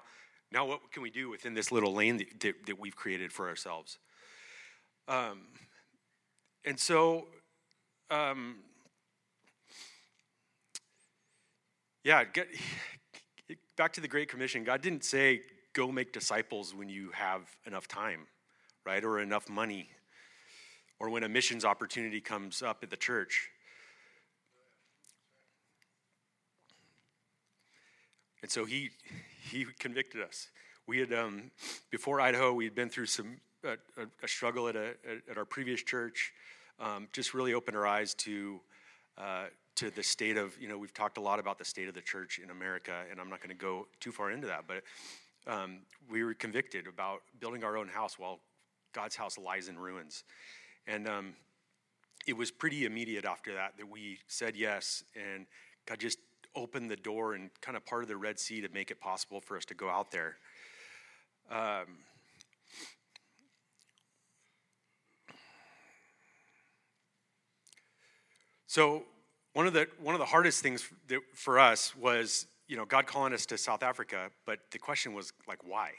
now 0.52 0.66
what 0.66 0.92
can 0.92 1.02
we 1.02 1.10
do 1.10 1.30
within 1.30 1.54
this 1.54 1.72
little 1.72 1.94
lane 1.94 2.18
that, 2.18 2.40
that, 2.40 2.66
that 2.66 2.78
we've 2.78 2.96
created 2.96 3.32
for 3.32 3.48
ourselves? 3.48 3.98
Um, 5.08 5.42
and 6.64 6.78
so, 6.78 7.28
um, 8.10 8.56
yeah, 12.04 12.24
get, 12.24 12.48
back 13.76 13.92
to 13.94 14.00
the 14.00 14.08
Great 14.08 14.28
Commission. 14.28 14.62
God 14.64 14.82
didn't 14.82 15.04
say, 15.04 15.42
go 15.76 15.92
make 15.92 16.10
disciples 16.10 16.74
when 16.74 16.88
you 16.88 17.10
have 17.12 17.42
enough 17.66 17.86
time, 17.86 18.20
right? 18.86 19.04
Or 19.04 19.20
enough 19.20 19.48
money, 19.50 19.90
or 20.98 21.10
when 21.10 21.22
a 21.22 21.28
missions 21.28 21.66
opportunity 21.66 22.20
comes 22.20 22.62
up 22.62 22.78
at 22.82 22.88
the 22.88 22.96
church. 22.96 23.50
And 28.40 28.50
so 28.50 28.64
he, 28.64 28.90
he 29.50 29.66
convicted 29.78 30.22
us. 30.22 30.48
We 30.86 30.98
had, 30.98 31.12
um, 31.12 31.50
before 31.90 32.22
Idaho, 32.22 32.54
we 32.54 32.64
had 32.64 32.74
been 32.74 32.88
through 32.88 33.06
some 33.06 33.36
a, 33.64 33.76
a 34.22 34.28
struggle 34.28 34.68
at, 34.68 34.76
a, 34.76 34.94
at 35.28 35.36
our 35.36 35.44
previous 35.44 35.82
church 35.82 36.32
um, 36.78 37.08
just 37.12 37.34
really 37.34 37.52
opened 37.52 37.76
our 37.76 37.86
eyes 37.86 38.14
to 38.14 38.60
uh, 39.18 39.46
to 39.74 39.90
the 39.90 40.02
state 40.02 40.36
of 40.36 40.56
you 40.60 40.68
know 40.68 40.78
we've 40.78 40.94
talked 40.94 41.18
a 41.18 41.20
lot 41.20 41.40
about 41.40 41.58
the 41.58 41.64
state 41.64 41.88
of 41.88 41.94
the 41.94 42.00
church 42.00 42.38
in 42.42 42.50
America, 42.50 42.92
and 43.10 43.20
I'm 43.20 43.28
not 43.28 43.40
going 43.40 43.50
to 43.50 43.60
go 43.60 43.88
too 43.98 44.12
far 44.12 44.30
into 44.30 44.46
that, 44.46 44.64
but 44.68 44.84
um, 45.46 45.78
we 46.10 46.24
were 46.24 46.34
convicted 46.34 46.86
about 46.86 47.20
building 47.40 47.64
our 47.64 47.76
own 47.76 47.88
house 47.88 48.18
while 48.18 48.40
God's 48.92 49.16
house 49.16 49.38
lies 49.38 49.68
in 49.68 49.78
ruins, 49.78 50.24
and 50.86 51.08
um, 51.08 51.34
it 52.26 52.36
was 52.36 52.50
pretty 52.50 52.84
immediate 52.84 53.24
after 53.24 53.54
that 53.54 53.76
that 53.78 53.88
we 53.88 54.18
said 54.26 54.56
yes, 54.56 55.04
and 55.14 55.46
God 55.86 56.00
just 56.00 56.18
opened 56.54 56.90
the 56.90 56.96
door 56.96 57.34
and 57.34 57.50
kind 57.60 57.76
of 57.76 57.84
part 57.84 58.02
of 58.02 58.08
the 58.08 58.16
Red 58.16 58.38
Sea 58.38 58.60
to 58.62 58.68
make 58.70 58.90
it 58.90 59.00
possible 59.00 59.40
for 59.40 59.56
us 59.56 59.64
to 59.66 59.74
go 59.74 59.88
out 59.88 60.10
there. 60.10 60.36
Um, 61.50 61.98
so 68.66 69.04
one 69.52 69.66
of 69.66 69.72
the 69.72 69.86
one 70.02 70.14
of 70.14 70.18
the 70.18 70.26
hardest 70.26 70.62
things 70.62 70.84
for 71.34 71.58
us 71.58 71.94
was 71.94 72.46
you 72.68 72.76
know 72.76 72.84
God 72.84 73.06
calling 73.06 73.32
us 73.32 73.46
to 73.46 73.58
South 73.58 73.82
Africa, 73.82 74.30
but 74.44 74.60
the 74.70 74.78
question 74.78 75.14
was 75.14 75.32
like 75.48 75.58
why? 75.64 75.90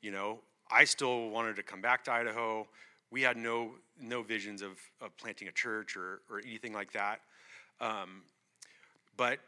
You 0.00 0.10
know, 0.10 0.40
I 0.70 0.84
still 0.84 1.30
wanted 1.30 1.56
to 1.56 1.62
come 1.62 1.80
back 1.80 2.04
to 2.04 2.12
Idaho. 2.12 2.66
We 3.10 3.22
had 3.22 3.36
no 3.36 3.72
no 4.00 4.22
visions 4.22 4.62
of, 4.62 4.78
of 5.00 5.16
planting 5.16 5.48
a 5.48 5.52
church 5.52 5.96
or 5.96 6.20
or 6.30 6.40
anything 6.44 6.72
like 6.72 6.92
that. 6.92 7.20
Um, 7.80 8.22
but 9.16 9.40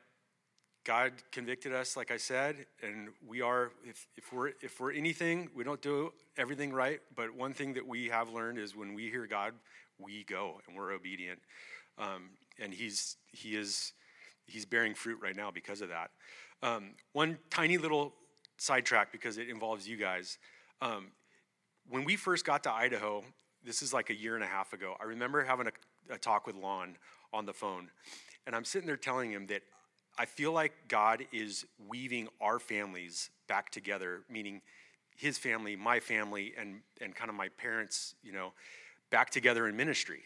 God 0.85 1.13
convicted 1.31 1.73
us, 1.75 1.97
like 1.97 2.11
I 2.11 2.17
said, 2.17 2.67
and 2.83 3.09
we 3.27 3.43
are, 3.43 3.71
if, 3.85 4.07
if, 4.17 4.33
we're, 4.33 4.53
if 4.63 4.81
we're 4.81 4.93
anything, 4.93 5.51
we 5.55 5.63
don't 5.63 5.81
do 5.83 6.13
everything 6.39 6.73
right, 6.73 7.01
but 7.15 7.35
one 7.35 7.53
thing 7.53 7.75
that 7.75 7.87
we 7.87 8.09
have 8.09 8.31
learned 8.31 8.59
is 8.59 8.75
when 8.75 8.95
we 8.95 9.11
hear 9.11 9.27
God, 9.27 9.53
we 9.99 10.25
go 10.25 10.61
and 10.67 10.77
we're 10.77 10.93
obedient. 10.93 11.39
Um, 11.99 12.31
and 12.59 12.73
he's, 12.73 13.17
he 13.31 13.57
is, 13.57 13.93
he's 14.47 14.65
bearing 14.65 14.95
fruit 14.95 15.19
right 15.23 15.37
now 15.37 15.51
because 15.51 15.83
of 15.83 15.91
that. 15.91 16.11
Um, 16.63 16.91
one 17.13 17.39
tiny 17.49 17.79
little 17.79 18.13
sidetrack 18.59 19.13
because 19.13 19.39
it 19.39 19.49
involves 19.49 19.89
you 19.89 19.97
guys. 19.97 20.39
Um, 20.83 21.09
when 21.89 22.05
we 22.05 22.17
first 22.17 22.45
got 22.45 22.63
to 22.65 22.73
Idaho, 22.73 23.25
this 23.65 23.83
is 23.83 23.93
like 23.93 24.11
a 24.11 24.15
year 24.15 24.35
and 24.35 24.45
a 24.45 24.47
half 24.47 24.73
ago, 24.73 24.95
I 25.01 25.05
remember 25.05 25.43
having 25.43 25.67
a, 25.67 26.15
a 26.15 26.19
talk 26.19 26.47
with 26.47 26.57
Lon 26.57 26.97
on 27.33 27.47
the 27.47 27.53
phone. 27.53 27.89
And 28.47 28.55
I'm 28.55 28.65
sitting 28.65 28.87
there 28.87 28.97
telling 28.97 29.31
him 29.31 29.47
that 29.49 29.63
I 30.19 30.27
feel 30.27 30.53
like 30.53 30.73
God 30.89 31.25
is 31.33 31.65
weaving 31.89 32.29
our 32.41 32.59
families 32.59 33.31
back 33.49 33.71
together, 33.71 34.21
meaning 34.31 34.61
his 35.17 35.39
family, 35.39 35.77
my 35.77 36.01
family, 36.01 36.55
and, 36.59 36.81
and 37.01 37.15
kind 37.15 37.31
of 37.31 37.37
my 37.37 37.49
parents, 37.49 38.15
you 38.23 38.33
know, 38.33 38.53
back 39.11 39.31
together 39.31 39.67
in 39.67 39.77
ministry. 39.77 40.23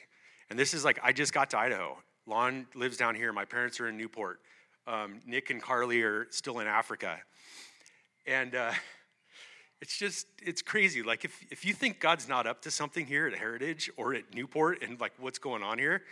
And 0.50 0.58
this 0.58 0.74
is 0.74 0.84
like, 0.84 0.98
I 1.02 1.12
just 1.12 1.32
got 1.32 1.50
to 1.50 1.58
Idaho. 1.58 1.96
Lon 2.26 2.66
lives 2.74 2.96
down 2.96 3.14
here. 3.14 3.32
My 3.32 3.44
parents 3.44 3.80
are 3.80 3.88
in 3.88 3.96
Newport. 3.96 4.40
Um, 4.86 5.20
Nick 5.26 5.50
and 5.50 5.62
Carly 5.62 6.02
are 6.02 6.26
still 6.30 6.60
in 6.60 6.66
Africa. 6.66 7.18
And 8.26 8.54
uh, 8.54 8.72
it's 9.80 9.98
just, 9.98 10.26
it's 10.42 10.62
crazy. 10.62 11.02
Like, 11.02 11.24
if, 11.24 11.38
if 11.50 11.64
you 11.64 11.72
think 11.72 12.00
God's 12.00 12.28
not 12.28 12.46
up 12.46 12.62
to 12.62 12.70
something 12.70 13.06
here 13.06 13.26
at 13.26 13.34
Heritage 13.34 13.90
or 13.96 14.14
at 14.14 14.34
Newport 14.34 14.82
and 14.82 15.00
like 15.00 15.12
what's 15.18 15.38
going 15.38 15.62
on 15.62 15.78
here, 15.78 16.02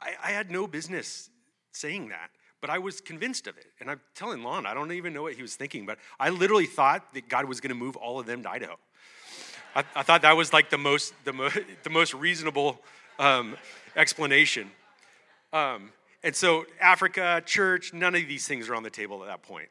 I, 0.00 0.14
I 0.22 0.30
had 0.30 0.50
no 0.50 0.66
business 0.66 1.30
saying 1.72 2.08
that. 2.08 2.30
But 2.60 2.70
I 2.70 2.78
was 2.78 3.00
convinced 3.00 3.46
of 3.46 3.56
it. 3.56 3.66
And 3.80 3.90
I'm 3.90 4.00
telling 4.14 4.42
Lon, 4.42 4.66
I 4.66 4.74
don't 4.74 4.90
even 4.92 5.12
know 5.12 5.22
what 5.22 5.34
he 5.34 5.42
was 5.42 5.54
thinking, 5.54 5.86
but 5.86 5.98
I 6.18 6.30
literally 6.30 6.66
thought 6.66 7.14
that 7.14 7.28
God 7.28 7.44
was 7.44 7.60
going 7.60 7.70
to 7.70 7.76
move 7.76 7.96
all 7.96 8.18
of 8.18 8.26
them 8.26 8.42
to 8.42 8.50
Idaho. 8.50 8.76
I, 9.76 9.84
I 9.94 10.02
thought 10.02 10.22
that 10.22 10.36
was 10.36 10.52
like 10.52 10.70
the 10.70 10.78
most, 10.78 11.12
the, 11.24 11.32
mo- 11.32 11.50
the 11.84 11.90
most 11.90 12.14
reasonable 12.14 12.80
um, 13.18 13.56
explanation. 13.96 14.70
Um, 15.52 15.92
and 16.22 16.34
so, 16.34 16.66
Africa, 16.80 17.42
church, 17.44 17.92
none 17.92 18.14
of 18.14 18.26
these 18.26 18.46
things 18.48 18.68
are 18.68 18.74
on 18.74 18.82
the 18.82 18.90
table 18.90 19.22
at 19.22 19.28
that 19.28 19.42
point. 19.42 19.68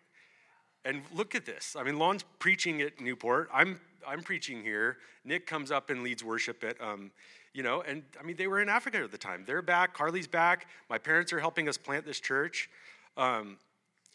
And 0.85 1.01
look 1.13 1.35
at 1.35 1.45
this. 1.45 1.75
I 1.77 1.83
mean, 1.83 1.99
Lon's 1.99 2.23
preaching 2.39 2.81
at 2.81 3.01
Newport. 3.01 3.49
I'm, 3.53 3.79
I'm 4.07 4.21
preaching 4.21 4.63
here. 4.63 4.97
Nick 5.25 5.45
comes 5.45 5.71
up 5.71 5.89
and 5.89 6.03
leads 6.03 6.23
worship 6.23 6.63
at 6.63 6.79
um, 6.79 7.11
you 7.57 7.63
know, 7.63 7.81
and 7.81 8.03
I 8.19 8.23
mean, 8.23 8.35
they 8.37 8.45
were 8.45 8.61
in 8.61 8.69
Africa 8.69 8.99
at 8.99 9.11
the 9.11 9.17
time. 9.17 9.43
They're 9.47 9.63
back. 9.63 9.95
Carly's 9.95 10.27
back. 10.27 10.67
My 10.91 10.99
parents 10.99 11.33
are 11.33 11.39
helping 11.39 11.67
us 11.67 11.75
plant 11.75 12.05
this 12.05 12.19
church. 12.19 12.69
Um, 13.17 13.57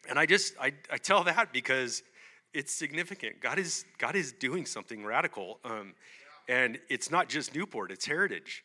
and 0.09 0.17
I 0.17 0.27
just, 0.27 0.55
I, 0.61 0.73
I 0.89 0.97
tell 0.97 1.25
that 1.25 1.53
because 1.53 2.05
it's 2.55 2.73
significant. 2.73 3.41
God 3.41 3.59
is, 3.59 3.85
God 3.99 4.15
is 4.15 4.31
doing 4.31 4.65
something 4.65 5.05
radical. 5.05 5.59
Um, 5.65 5.95
and 6.49 6.79
it's 6.89 7.11
not 7.11 7.29
just 7.29 7.53
Newport, 7.53 7.91
it's 7.91 8.07
heritage. 8.07 8.65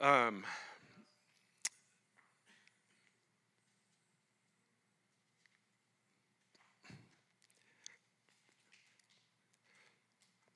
Um, 0.00 0.42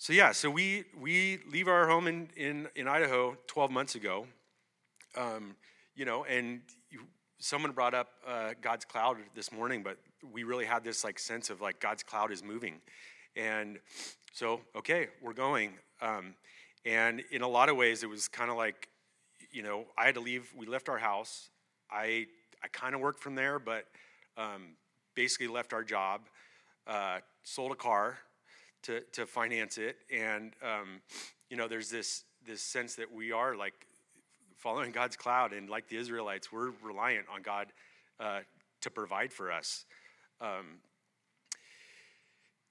So 0.00 0.14
yeah, 0.14 0.32
so 0.32 0.48
we 0.48 0.84
we 0.98 1.40
leave 1.52 1.68
our 1.68 1.86
home 1.86 2.06
in 2.06 2.30
in, 2.34 2.68
in 2.74 2.88
Idaho 2.88 3.36
12 3.48 3.70
months 3.70 3.96
ago, 3.96 4.26
um, 5.14 5.54
you 5.94 6.06
know, 6.06 6.24
and 6.24 6.62
you, 6.90 7.00
someone 7.38 7.72
brought 7.72 7.92
up 7.92 8.08
uh, 8.26 8.54
God's 8.62 8.86
cloud 8.86 9.18
this 9.34 9.52
morning, 9.52 9.82
but 9.82 9.98
we 10.32 10.42
really 10.42 10.64
had 10.64 10.84
this 10.84 11.04
like 11.04 11.18
sense 11.18 11.50
of 11.50 11.60
like 11.60 11.80
God's 11.80 12.02
cloud 12.02 12.32
is 12.32 12.42
moving, 12.42 12.80
and 13.36 13.78
so 14.32 14.62
okay, 14.74 15.08
we're 15.20 15.34
going, 15.34 15.72
um, 16.00 16.34
and 16.86 17.22
in 17.30 17.42
a 17.42 17.48
lot 17.48 17.68
of 17.68 17.76
ways 17.76 18.02
it 18.02 18.08
was 18.08 18.26
kind 18.26 18.50
of 18.50 18.56
like, 18.56 18.88
you 19.52 19.62
know, 19.62 19.84
I 19.98 20.06
had 20.06 20.14
to 20.14 20.22
leave. 20.22 20.50
We 20.56 20.64
left 20.64 20.88
our 20.88 20.96
house. 20.96 21.50
I 21.90 22.26
I 22.64 22.68
kind 22.72 22.94
of 22.94 23.02
worked 23.02 23.20
from 23.22 23.34
there, 23.34 23.58
but 23.58 23.84
um, 24.38 24.76
basically 25.14 25.48
left 25.48 25.74
our 25.74 25.84
job, 25.84 26.22
uh, 26.86 27.18
sold 27.42 27.72
a 27.72 27.76
car 27.76 28.16
to, 28.82 29.00
to 29.12 29.26
finance 29.26 29.78
it. 29.78 29.96
And, 30.12 30.52
um, 30.62 31.00
you 31.48 31.56
know, 31.56 31.68
there's 31.68 31.90
this, 31.90 32.24
this 32.46 32.62
sense 32.62 32.94
that 32.96 33.12
we 33.12 33.32
are 33.32 33.56
like 33.56 33.86
following 34.56 34.92
God's 34.92 35.16
cloud. 35.16 35.52
And 35.52 35.68
like 35.68 35.88
the 35.88 35.96
Israelites, 35.96 36.52
we're 36.52 36.72
reliant 36.82 37.26
on 37.32 37.42
God 37.42 37.68
uh, 38.18 38.40
to 38.82 38.90
provide 38.90 39.32
for 39.32 39.50
us. 39.50 39.84
Um, 40.40 40.80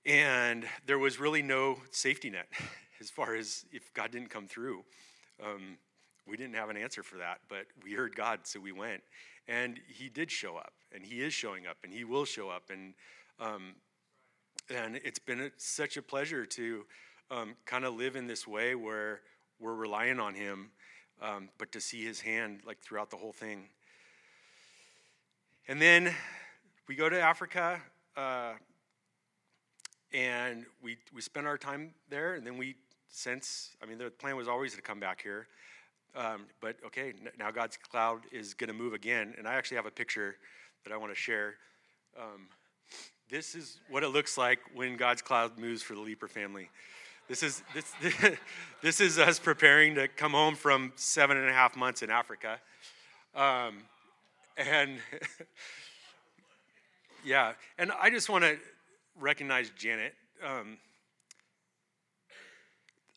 and 0.05 0.65
there 0.85 0.99
was 0.99 1.19
really 1.19 1.41
no 1.41 1.77
safety 1.91 2.29
net 2.29 2.47
as 2.99 3.09
far 3.09 3.35
as 3.35 3.65
if 3.71 3.93
God 3.93 4.11
didn't 4.11 4.29
come 4.29 4.47
through. 4.47 4.83
Um, 5.43 5.77
we 6.27 6.37
didn't 6.37 6.55
have 6.55 6.69
an 6.69 6.77
answer 6.77 7.03
for 7.03 7.17
that, 7.17 7.39
but 7.49 7.65
we 7.83 7.93
heard 7.93 8.15
God, 8.15 8.41
so 8.43 8.59
we 8.59 8.71
went. 8.71 9.01
And 9.47 9.79
He 9.87 10.09
did 10.09 10.29
show 10.29 10.57
up, 10.57 10.73
and 10.93 11.03
He 11.03 11.21
is 11.21 11.33
showing 11.33 11.65
up, 11.65 11.77
and 11.83 11.91
He 11.91 12.03
will 12.03 12.25
show 12.25 12.49
up. 12.49 12.69
And 12.69 12.93
um, 13.39 13.75
and 14.69 14.99
it's 15.03 15.19
been 15.19 15.41
a, 15.41 15.51
such 15.57 15.97
a 15.97 16.01
pleasure 16.01 16.45
to 16.45 16.85
um, 17.31 17.55
kind 17.65 17.85
of 17.85 17.95
live 17.95 18.15
in 18.15 18.27
this 18.27 18.47
way 18.47 18.75
where 18.75 19.21
we're 19.59 19.75
relying 19.75 20.19
on 20.19 20.33
Him, 20.33 20.69
um, 21.21 21.49
but 21.57 21.71
to 21.71 21.81
see 21.81 22.03
His 22.03 22.21
hand 22.21 22.61
like 22.65 22.79
throughout 22.79 23.09
the 23.09 23.17
whole 23.17 23.33
thing. 23.33 23.69
And 25.67 25.81
then 25.81 26.13
we 26.87 26.95
go 26.95 27.09
to 27.09 27.19
Africa, 27.19 27.81
uh, 28.17 28.53
and 30.11 30.65
we 30.81 30.97
we 31.13 31.21
spend 31.21 31.45
our 31.45 31.57
time 31.57 31.91
there, 32.09 32.35
and 32.35 32.45
then 32.45 32.57
we 32.57 32.75
since 33.09 33.75
I 33.81 33.85
mean, 33.85 33.97
the 33.97 34.09
plan 34.09 34.35
was 34.35 34.47
always 34.47 34.75
to 34.75 34.81
come 34.81 34.99
back 34.99 35.21
here, 35.21 35.47
um, 36.15 36.45
but 36.61 36.77
okay, 36.85 37.13
now 37.37 37.51
God's 37.51 37.77
cloud 37.77 38.21
is 38.31 38.53
going 38.53 38.69
to 38.69 38.73
move 38.73 38.93
again, 38.93 39.35
and 39.37 39.47
I 39.47 39.53
actually 39.53 39.77
have 39.77 39.85
a 39.85 39.91
picture 39.91 40.35
that 40.83 40.93
I 40.93 40.97
want 40.97 41.11
to 41.11 41.19
share. 41.19 41.55
Um, 42.17 42.47
this 43.29 43.53
is 43.53 43.79
what 43.89 44.03
it 44.03 44.07
looks 44.07 44.37
like 44.37 44.59
when 44.73 44.97
God's 44.97 45.21
cloud 45.21 45.57
moves 45.59 45.83
for 45.83 45.93
the 45.93 46.01
Leeper 46.01 46.27
family. 46.27 46.69
This 47.27 47.43
is, 47.43 47.61
this, 47.75 47.93
this 48.81 48.99
is 48.99 49.19
us 49.19 49.37
preparing 49.37 49.93
to 49.95 50.07
come 50.07 50.31
home 50.31 50.55
from 50.55 50.91
seven 50.95 51.37
and 51.37 51.47
a 51.47 51.53
half 51.53 51.77
months 51.77 52.01
in 52.01 52.09
Africa. 52.09 52.59
Um, 53.35 53.83
and 54.57 54.97
yeah, 57.23 57.53
and 57.77 57.91
I 58.01 58.09
just 58.09 58.29
want 58.29 58.45
to 58.45 58.57
recognize 59.19 59.69
Janet. 59.77 60.15
Um, 60.43 60.77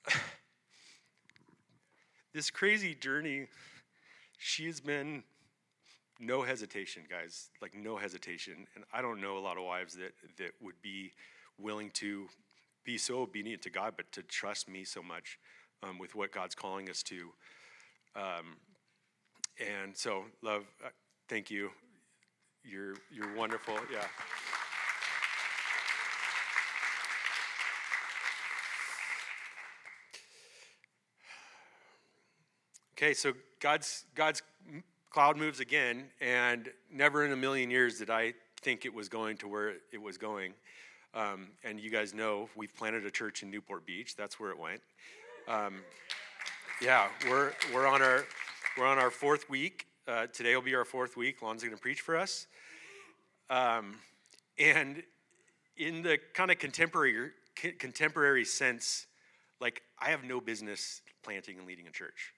this 2.35 2.51
crazy 2.51 2.95
journey, 2.95 3.47
she's 4.37 4.79
been 4.79 5.23
no 6.23 6.43
hesitation, 6.43 7.03
guys. 7.11 7.51
Like 7.61 7.75
no 7.75 7.97
hesitation. 7.97 8.67
And 8.75 8.85
I 8.93 9.03
don't 9.03 9.21
know 9.21 9.37
a 9.37 9.41
lot 9.41 9.59
of 9.59 9.65
wives 9.65 9.95
that 9.95 10.13
that 10.39 10.53
would 10.63 10.81
be 10.81 11.13
willing 11.59 11.91
to 11.95 12.27
be 12.85 12.97
so 12.97 13.21
obedient 13.21 13.63
to 13.63 13.71
God, 13.71 13.95
but 13.97 14.11
to 14.13 14.23
trust 14.23 14.69
me 14.69 14.85
so 14.85 15.03
much 15.03 15.39
um, 15.83 15.99
with 15.99 16.15
what 16.15 16.33
God's 16.33 16.55
calling 16.55 16.89
us 16.89 17.03
to. 17.05 17.29
Um, 18.15 18.57
and 19.61 19.97
so, 19.97 20.25
love, 20.43 20.65
uh, 20.85 20.89
thank 21.29 21.51
you. 21.51 21.71
You're 22.65 22.95
you're 23.13 23.35
wonderful. 23.37 23.75
Yeah. 23.93 24.07
Okay, 32.95 33.15
so 33.15 33.33
God's 33.59 34.05
God's 34.15 34.43
cloud 35.13 35.37
moves 35.37 35.61
again, 35.61 36.05
and 36.21 36.71
never 36.91 37.25
in 37.25 37.33
a 37.33 37.37
million 37.37 37.71
years 37.71 37.99
did 37.99 38.09
I 38.09 38.33
think 38.63 38.87
it 38.87 38.95
was 38.95 39.11
going 39.11 39.37
to 39.39 39.49
where 39.49 39.75
it 39.93 40.01
was 40.01 40.17
going. 40.17 40.55
Um, 41.15 41.49
and 41.63 41.79
you 41.79 41.91
guys 41.91 42.15
know 42.15 42.49
we've 42.57 42.75
planted 42.75 43.05
a 43.05 43.11
church 43.11 43.43
in 43.43 43.51
Newport 43.51 43.85
Beach. 43.85 44.17
That's 44.17 44.41
where 44.41 44.51
it 44.51 44.59
went. 44.59 44.81
Um, 45.47 45.75
yeah, 46.81 47.09
we're 47.29 47.53
we're 47.75 47.87
on 47.87 48.01
our 48.01 48.25
we're 48.79 48.87
on 48.87 48.99
our 48.99 49.11
fourth 49.11 49.51
week. 49.51 49.87
Uh, 50.09 50.27
today 50.29 50.55
will 50.55 50.63
be 50.63 50.75
our 50.75 50.87
fourth 50.87 51.17
week. 51.17 51.43
Lon's 51.43 51.63
going 51.63 51.75
to 51.75 51.81
preach 51.81 52.01
for 52.01 52.17
us. 52.17 52.47
Um, 53.51 53.97
and 54.59 55.03
in 55.77 56.03
the 56.03 56.19
kind 56.33 56.51
of 56.51 56.59
contemporary 56.59 57.33
contemporary 57.79 58.47
sense, 58.47 59.07
like 59.61 59.83
I 60.01 60.09
have 60.09 60.25
no 60.25 60.41
business 60.41 61.03
planting 61.23 61.59
and 61.59 61.67
leading 61.67 61.87
a 61.87 61.91
church. 61.91 62.33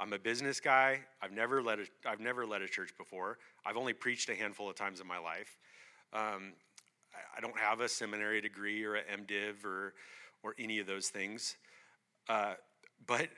I'm 0.00 0.14
a 0.14 0.18
business 0.18 0.60
guy. 0.60 1.00
I've 1.20 1.32
never 1.32 1.62
led 1.62 1.80
a, 1.80 1.84
I've 2.08 2.20
never 2.20 2.46
led 2.46 2.62
a 2.62 2.68
church 2.68 2.96
before. 2.96 3.36
I've 3.66 3.76
only 3.76 3.92
preached 3.92 4.30
a 4.30 4.34
handful 4.34 4.70
of 4.70 4.74
times 4.74 4.98
in 5.00 5.06
my 5.06 5.18
life. 5.18 5.58
Um, 6.14 6.54
I, 7.14 7.36
I, 7.36 7.40
don't 7.42 7.58
have 7.58 7.80
a 7.80 7.88
seminary 7.88 8.40
degree 8.40 8.82
or 8.82 8.94
an 8.94 9.04
MDiv 9.26 9.64
or 9.64 9.92
or 10.42 10.54
any 10.58 10.78
of 10.78 10.86
those 10.86 11.08
things. 11.08 11.56
Uh, 12.30 12.54
but 13.06 13.28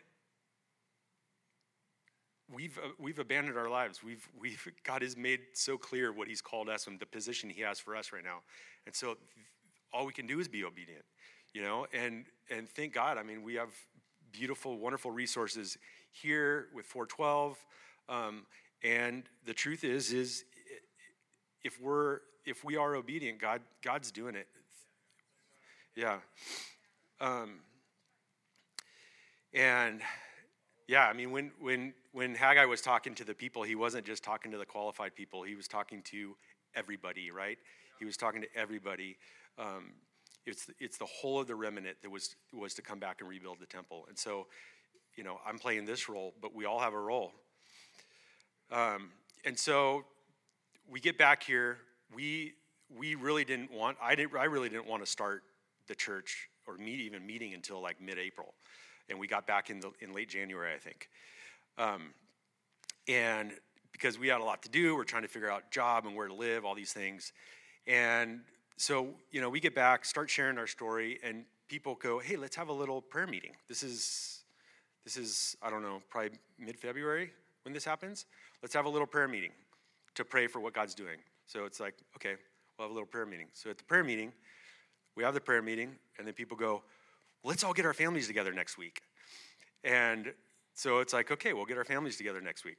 we've 2.55 2.79
uh, 2.79 2.91
we've 2.97 3.19
abandoned 3.19 3.59
our 3.59 3.69
lives. 3.69 4.05
We've 4.05 4.27
we've 4.39 4.69
God 4.85 5.03
has 5.03 5.17
made 5.17 5.41
so 5.55 5.77
clear 5.77 6.13
what 6.13 6.29
He's 6.29 6.41
called 6.41 6.69
us 6.69 6.87
and 6.87 6.99
the 7.01 7.07
position 7.07 7.51
He 7.51 7.63
has 7.63 7.81
for 7.81 7.97
us 7.97 8.13
right 8.13 8.25
now, 8.25 8.39
and 8.87 8.95
so 8.95 9.17
all 9.93 10.07
we 10.07 10.13
can 10.13 10.29
do 10.29 10.39
is 10.39 10.47
be 10.47 10.65
obedient, 10.65 11.05
you 11.55 11.63
know. 11.63 11.87
And 11.93 12.27
and 12.51 12.69
thank 12.69 12.95
God. 12.95 13.19
I 13.19 13.25
mean, 13.25 13.43
we 13.43 13.55
have 13.55 13.75
beautiful, 14.31 14.79
wonderful 14.79 15.11
resources 15.11 15.77
here 16.13 16.69
with 16.75 16.87
412. 16.87 17.59
Um, 18.09 18.47
and 18.85 19.25
the 19.45 19.55
truth 19.55 19.85
is, 19.85 20.13
is 20.13 20.45
if 21.65 21.81
we're 21.81 22.21
if 22.45 22.65
we 22.65 22.77
are 22.77 22.95
obedient, 22.95 23.41
God 23.41 23.61
God's 23.83 24.11
doing 24.11 24.35
it. 24.35 24.49
Yeah. 25.95 26.19
Um, 27.21 27.61
and 29.55 30.01
yeah, 30.89 31.07
I 31.07 31.13
mean, 31.13 31.31
when 31.31 31.53
when 31.61 31.95
when 32.13 32.35
Haggai 32.35 32.65
was 32.65 32.81
talking 32.81 33.15
to 33.17 33.25
the 33.25 33.35
people, 33.35 33.63
he 33.63 33.75
wasn't 33.75 34.05
just 34.05 34.25
talking 34.25 34.51
to 34.53 34.59
the 34.59 34.67
qualified 34.67 35.15
people. 35.15 35.43
He 35.43 35.55
was 35.55 35.69
talking 35.69 36.03
to 36.03 36.37
everybody, 36.75 37.31
right? 37.31 37.59
He 37.99 38.05
was 38.05 38.17
talking 38.17 38.43
to 38.43 38.49
everybody. 38.57 39.17
Um, 39.59 39.93
it's 40.47 40.69
it's 40.81 40.99
the 40.99 41.07
whole 41.07 41.41
of 41.41 41.47
the 41.47 41.55
remnant 41.55 41.99
that 42.03 42.11
was 42.11 42.35
was 42.53 42.75
to 42.75 42.83
come 42.83 42.99
back 42.99 43.21
and 43.21 43.29
rebuild 43.29 43.61
the 43.61 43.67
temple. 43.67 44.07
And 44.09 44.19
so, 44.19 44.47
you 45.17 45.25
know, 45.25 45.39
I'm 45.47 45.59
playing 45.59 45.85
this 45.85 46.09
role, 46.09 46.35
but 46.41 46.55
we 46.55 46.65
all 46.65 46.79
have 46.79 46.95
a 46.95 47.01
role. 47.01 47.33
Um, 48.71 49.11
and 49.45 49.59
so, 49.59 50.05
we 50.91 51.01
get 51.01 51.19
back 51.19 51.43
here. 51.43 51.79
We 52.15 52.55
we 52.95 53.15
really 53.15 53.45
didn't 53.45 53.73
want. 53.73 53.97
I 54.03 54.15
didn't. 54.15 54.37
I 54.37 54.45
really 54.45 54.69
didn't 54.69 54.87
want 54.87 55.05
to 55.05 55.11
start 55.11 55.43
the 55.89 55.95
church 55.95 56.49
or 56.67 56.77
meet 56.77 57.01
even 57.01 57.27
meeting 57.27 57.55
until 57.55 57.81
like 57.81 58.01
mid-April, 58.01 58.55
and 59.09 59.19
we 59.19 59.27
got 59.27 59.47
back 59.47 59.71
in 59.71 59.81
the 59.81 59.91
in 60.01 60.13
late 60.13 60.29
January, 60.29 60.75
I 60.75 60.79
think. 60.79 61.09
Um, 61.79 62.15
and 63.09 63.53
because 63.93 64.19
we 64.19 64.29
had 64.29 64.41
a 64.41 64.45
lot 64.45 64.63
to 64.63 64.69
do, 64.69 64.95
we're 64.95 65.05
trying 65.05 65.23
to 65.23 65.29
figure 65.29 65.51
out 65.51 65.71
job 65.71 66.07
and 66.07 66.15
where 66.15 66.29
to 66.29 66.35
live, 66.35 66.65
all 66.65 66.75
these 66.75 66.93
things, 66.93 67.33
and 67.87 68.41
so 68.77 69.09
you 69.31 69.41
know 69.41 69.49
we 69.49 69.61
get 69.61 69.75
back 69.75 70.05
start 70.05 70.29
sharing 70.31 70.59
our 70.59 70.67
story 70.67 71.19
and 71.23 71.45
people 71.69 71.95
go 71.95 72.19
hey 72.19 72.37
let's 72.37 72.57
have 72.57 72.69
a 72.69 72.73
little 72.73 73.01
prayer 73.01 73.27
meeting 73.27 73.53
this 73.69 73.83
is 73.83 74.42
this 75.05 75.17
is 75.17 75.57
i 75.63 75.71
don't 75.71 75.83
know 75.83 76.03
probably 76.11 76.31
mid-february 76.59 77.31
when 77.65 77.73
this 77.73 77.85
happens. 77.85 78.27
Let's 78.61 78.75
have 78.75 78.87
a 78.87 78.89
little 78.89 79.07
prayer 79.07 79.29
meeting 79.29 79.53
to 80.15 80.25
pray 80.25 80.47
for 80.47 80.61
what 80.61 80.75
god's 80.75 80.95
doing. 80.95 81.19
So 81.47 81.65
it's 81.65 81.81
like 81.81 81.95
okay 82.17 82.35
we'll 82.79 82.89
have 82.89 82.91
a 82.91 82.95
little 82.95 83.07
prayer 83.07 83.27
meeting. 83.27 83.47
So 83.53 83.71
at 83.71 83.79
the 83.79 83.85
prayer 83.85 84.05
meeting 84.05 84.33
we 85.17 85.25
have 85.25 85.35
the 85.35 85.41
prayer 85.41 85.63
meeting 85.63 85.97
and 86.19 86.27
then 86.27 86.35
people 86.35 86.57
go 86.57 86.83
let's 87.45 87.65
all 87.65 87.73
get 87.73 87.87
our 87.87 87.95
families 87.95 88.27
together 88.27 88.53
next 88.53 88.79
week. 88.79 89.03
And 89.85 90.33
so 90.75 91.01
it's 91.01 91.13
like 91.13 91.31
okay 91.31 91.53
we'll 91.53 91.67
get 91.67 91.79
our 91.79 91.85
families 91.85 92.17
together 92.17 92.41
next 92.41 92.65
week. 92.65 92.79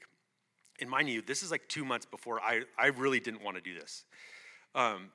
And 0.80 0.90
mind 0.90 1.10
you 1.10 1.22
this 1.22 1.44
is 1.44 1.52
like 1.52 1.68
two 1.68 1.86
months 1.86 2.06
before 2.06 2.42
i, 2.42 2.62
I 2.78 2.88
really 2.88 3.20
didn't 3.20 3.44
want 3.44 3.58
to 3.58 3.62
do 3.62 3.74
this. 3.78 4.06
Um, 4.76 5.12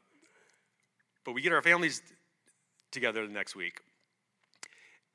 but 1.24 1.32
we 1.32 1.42
get 1.42 1.52
our 1.52 1.62
families 1.62 2.02
together 2.90 3.26
the 3.26 3.32
next 3.32 3.54
week. 3.54 3.80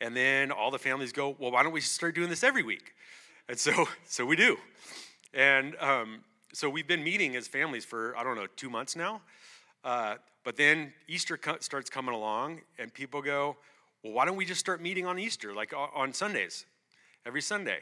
And 0.04 0.13
then 0.18 0.52
all 0.52 0.70
the 0.70 0.80
families 0.80 1.13
go, 1.13 1.34
well, 1.39 1.50
why 1.50 1.63
don't 1.63 1.72
we 1.72 1.80
start 1.80 2.13
doing 2.13 2.30
this 2.30 2.44
every 2.44 2.62
week? 2.62 2.94
And 3.48 3.58
so, 3.58 3.88
so 4.06 4.26
we 4.26 4.36
do. 4.36 4.58
And 5.34 5.78
um, 5.80 6.26
so 6.52 6.70
we've 6.70 6.88
been 6.88 7.06
meeting 7.06 7.38
as 7.38 7.48
families 7.48 7.86
for, 7.86 8.13
I 8.18 8.24
don't 8.24 8.36
know, 8.36 8.48
two 8.58 8.70
months 8.70 8.98
now. 8.98 9.22
Uh, 9.82 10.16
but 10.44 10.58
then 10.58 10.92
Easter 11.08 11.38
co- 11.38 11.60
starts 11.62 11.89
coming 11.89 12.13
along, 12.13 12.60
and 12.78 12.94
people 12.94 13.22
go, 13.22 13.56
well, 14.04 14.12
why 14.12 14.26
don't 14.26 14.36
we 14.36 14.44
just 14.44 14.60
start 14.60 14.82
meeting 14.82 15.06
on 15.06 15.18
Easter, 15.18 15.54
like 15.54 15.74
on 15.74 16.12
Sundays, 16.12 16.66
every 17.26 17.42
Sunday? 17.42 17.80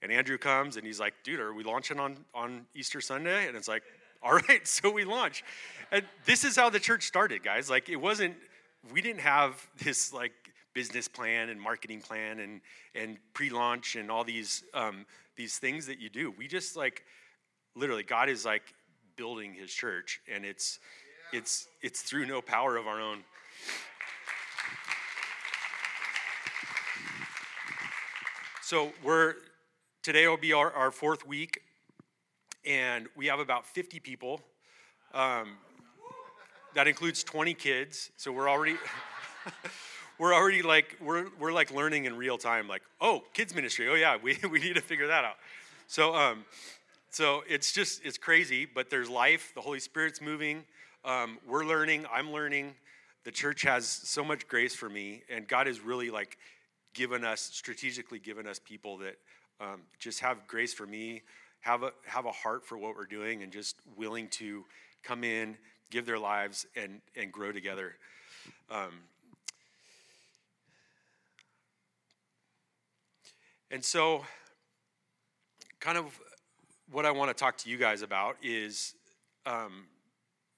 And 0.00 0.12
Andrew 0.12 0.38
comes 0.38 0.76
and 0.76 0.86
he's 0.86 1.00
like, 1.00 1.14
dude, 1.24 1.40
are 1.40 1.52
we 1.52 1.64
launching 1.64 1.98
on, 1.98 2.18
on 2.34 2.66
Easter 2.76 3.00
Sunday? 3.00 3.48
And 3.48 3.56
it's 3.56 3.66
like, 3.66 3.82
all 4.22 4.34
right, 4.34 4.66
so 4.66 4.92
we 4.92 5.04
launch. 5.04 5.42
And 5.90 6.04
this 6.24 6.44
is 6.44 6.54
how 6.54 6.70
the 6.70 6.78
church 6.78 7.02
started, 7.02 7.42
guys. 7.42 7.68
Like, 7.68 7.88
it 7.88 7.96
wasn't, 7.96 8.36
we 8.92 9.02
didn't 9.02 9.22
have 9.22 9.66
this 9.82 10.12
like 10.12 10.32
business 10.74 11.08
plan 11.08 11.48
and 11.48 11.60
marketing 11.60 12.00
plan 12.00 12.40
and, 12.40 12.60
and 12.94 13.16
pre 13.32 13.50
launch 13.50 13.96
and 13.96 14.10
all 14.10 14.24
these, 14.24 14.64
um, 14.74 15.06
these 15.36 15.58
things 15.58 15.86
that 15.86 16.00
you 16.00 16.10
do. 16.10 16.32
We 16.36 16.46
just 16.46 16.76
like, 16.76 17.04
literally, 17.74 18.02
God 18.02 18.28
is 18.28 18.44
like 18.44 18.74
building 19.16 19.54
his 19.54 19.72
church, 19.72 20.20
and 20.32 20.44
it's, 20.44 20.80
it's, 21.32 21.68
it's 21.80 22.02
through 22.02 22.26
no 22.26 22.42
power 22.42 22.76
of 22.76 22.86
our 22.86 23.00
own. 23.00 23.20
So 28.62 28.92
we're 29.02 29.34
today 30.02 30.26
will 30.26 30.36
be 30.36 30.52
our, 30.52 30.72
our 30.72 30.90
fourth 30.90 31.26
week 31.26 31.60
and 32.66 33.08
we 33.16 33.26
have 33.26 33.38
about 33.38 33.66
50 33.66 34.00
people. 34.00 34.40
Um, 35.12 35.56
that 36.74 36.88
includes 36.88 37.22
20 37.22 37.54
kids, 37.54 38.10
so 38.16 38.32
we're 38.32 38.48
already 38.48 38.76
we're 40.18 40.34
already 40.34 40.62
like 40.62 40.96
we're 41.00 41.26
we're 41.38 41.52
like 41.52 41.72
learning 41.72 42.04
in 42.04 42.16
real 42.16 42.38
time. 42.38 42.68
Like, 42.68 42.82
oh, 43.00 43.22
kids 43.32 43.54
ministry. 43.54 43.88
Oh 43.88 43.94
yeah, 43.94 44.16
we 44.22 44.38
we 44.50 44.60
need 44.60 44.76
to 44.76 44.82
figure 44.82 45.08
that 45.08 45.24
out. 45.24 45.36
So 45.86 46.14
um, 46.14 46.44
so 47.10 47.42
it's 47.48 47.72
just 47.72 48.04
it's 48.04 48.18
crazy, 48.18 48.66
but 48.66 48.90
there's 48.90 49.10
life. 49.10 49.52
The 49.54 49.60
Holy 49.60 49.80
Spirit's 49.80 50.20
moving. 50.20 50.64
Um, 51.04 51.38
we're 51.46 51.64
learning. 51.64 52.06
I'm 52.12 52.32
learning. 52.32 52.74
The 53.24 53.30
church 53.30 53.62
has 53.62 53.86
so 53.86 54.24
much 54.24 54.48
grace 54.48 54.74
for 54.74 54.88
me, 54.88 55.22
and 55.30 55.48
God 55.48 55.66
has 55.66 55.80
really 55.80 56.10
like 56.10 56.38
given 56.92 57.24
us 57.24 57.40
strategically 57.40 58.18
given 58.18 58.46
us 58.46 58.58
people 58.58 58.98
that 58.98 59.16
um, 59.60 59.80
just 59.98 60.20
have 60.20 60.46
grace 60.46 60.72
for 60.72 60.86
me 60.86 61.22
have 61.64 61.82
a, 61.82 61.92
have 62.04 62.26
a 62.26 62.30
heart 62.30 62.64
for 62.64 62.76
what 62.76 62.94
we're 62.94 63.06
doing 63.06 63.42
and 63.42 63.50
just 63.50 63.76
willing 63.96 64.28
to 64.28 64.64
come 65.02 65.24
in, 65.24 65.56
give 65.90 66.04
their 66.04 66.18
lives, 66.18 66.66
and, 66.76 67.00
and 67.16 67.32
grow 67.32 67.52
together. 67.52 67.96
Um, 68.70 68.92
and 73.74 73.84
so, 73.84 74.24
kind 75.80 75.98
of 75.98 76.16
what 76.92 77.04
I 77.04 77.10
want 77.10 77.30
to 77.30 77.34
talk 77.34 77.56
to 77.58 77.68
you 77.68 77.76
guys 77.76 78.02
about 78.02 78.36
is, 78.40 78.94
um, 79.46 79.86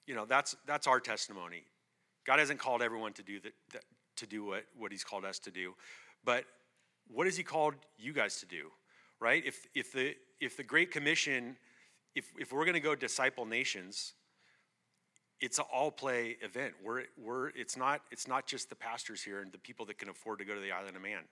you 0.05 0.13
know, 0.13 0.25
that's 0.25 0.55
that's 0.67 0.85
our 0.85 0.99
testimony. 0.99 1.63
God 2.27 2.37
hasn't 2.37 2.59
called 2.59 2.83
everyone 2.83 3.13
to 3.13 3.23
do 3.23 3.39
that, 3.39 3.53
that 3.73 3.81
to 4.17 4.27
do 4.27 4.45
what 4.45 4.65
what 4.77 4.91
He's 4.91 5.03
called 5.03 5.25
us 5.25 5.39
to 5.39 5.49
do, 5.49 5.73
but 6.23 6.45
what 7.07 7.25
has 7.25 7.35
He 7.35 7.41
called 7.41 7.73
you 7.97 8.13
guys 8.13 8.39
to 8.41 8.45
do? 8.45 8.69
Right? 9.19 9.43
If 9.43 9.65
if 9.73 9.91
the 9.93 10.15
if 10.39 10.55
the 10.55 10.63
Great 10.63 10.91
Commission, 10.91 11.57
if, 12.13 12.31
if 12.37 12.53
we're 12.53 12.65
going 12.65 12.75
to 12.75 12.79
go 12.79 12.93
disciple 12.93 13.47
nations, 13.47 14.13
it's 15.41 15.57
an 15.57 15.65
all 15.73 15.89
play 15.89 16.37
event. 16.43 16.75
We're, 16.83 17.05
we're, 17.17 17.49
it's, 17.49 17.75
not, 17.75 18.01
it's 18.11 18.27
not 18.27 18.45
just 18.45 18.69
the 18.69 18.75
pastors 18.75 19.23
here 19.23 19.41
and 19.41 19.51
the 19.51 19.57
people 19.57 19.87
that 19.87 19.97
can 19.97 20.09
afford 20.09 20.37
to 20.39 20.45
go 20.45 20.53
to 20.53 20.61
the 20.61 20.71
island 20.71 20.95
of 20.95 21.01
man 21.01 21.23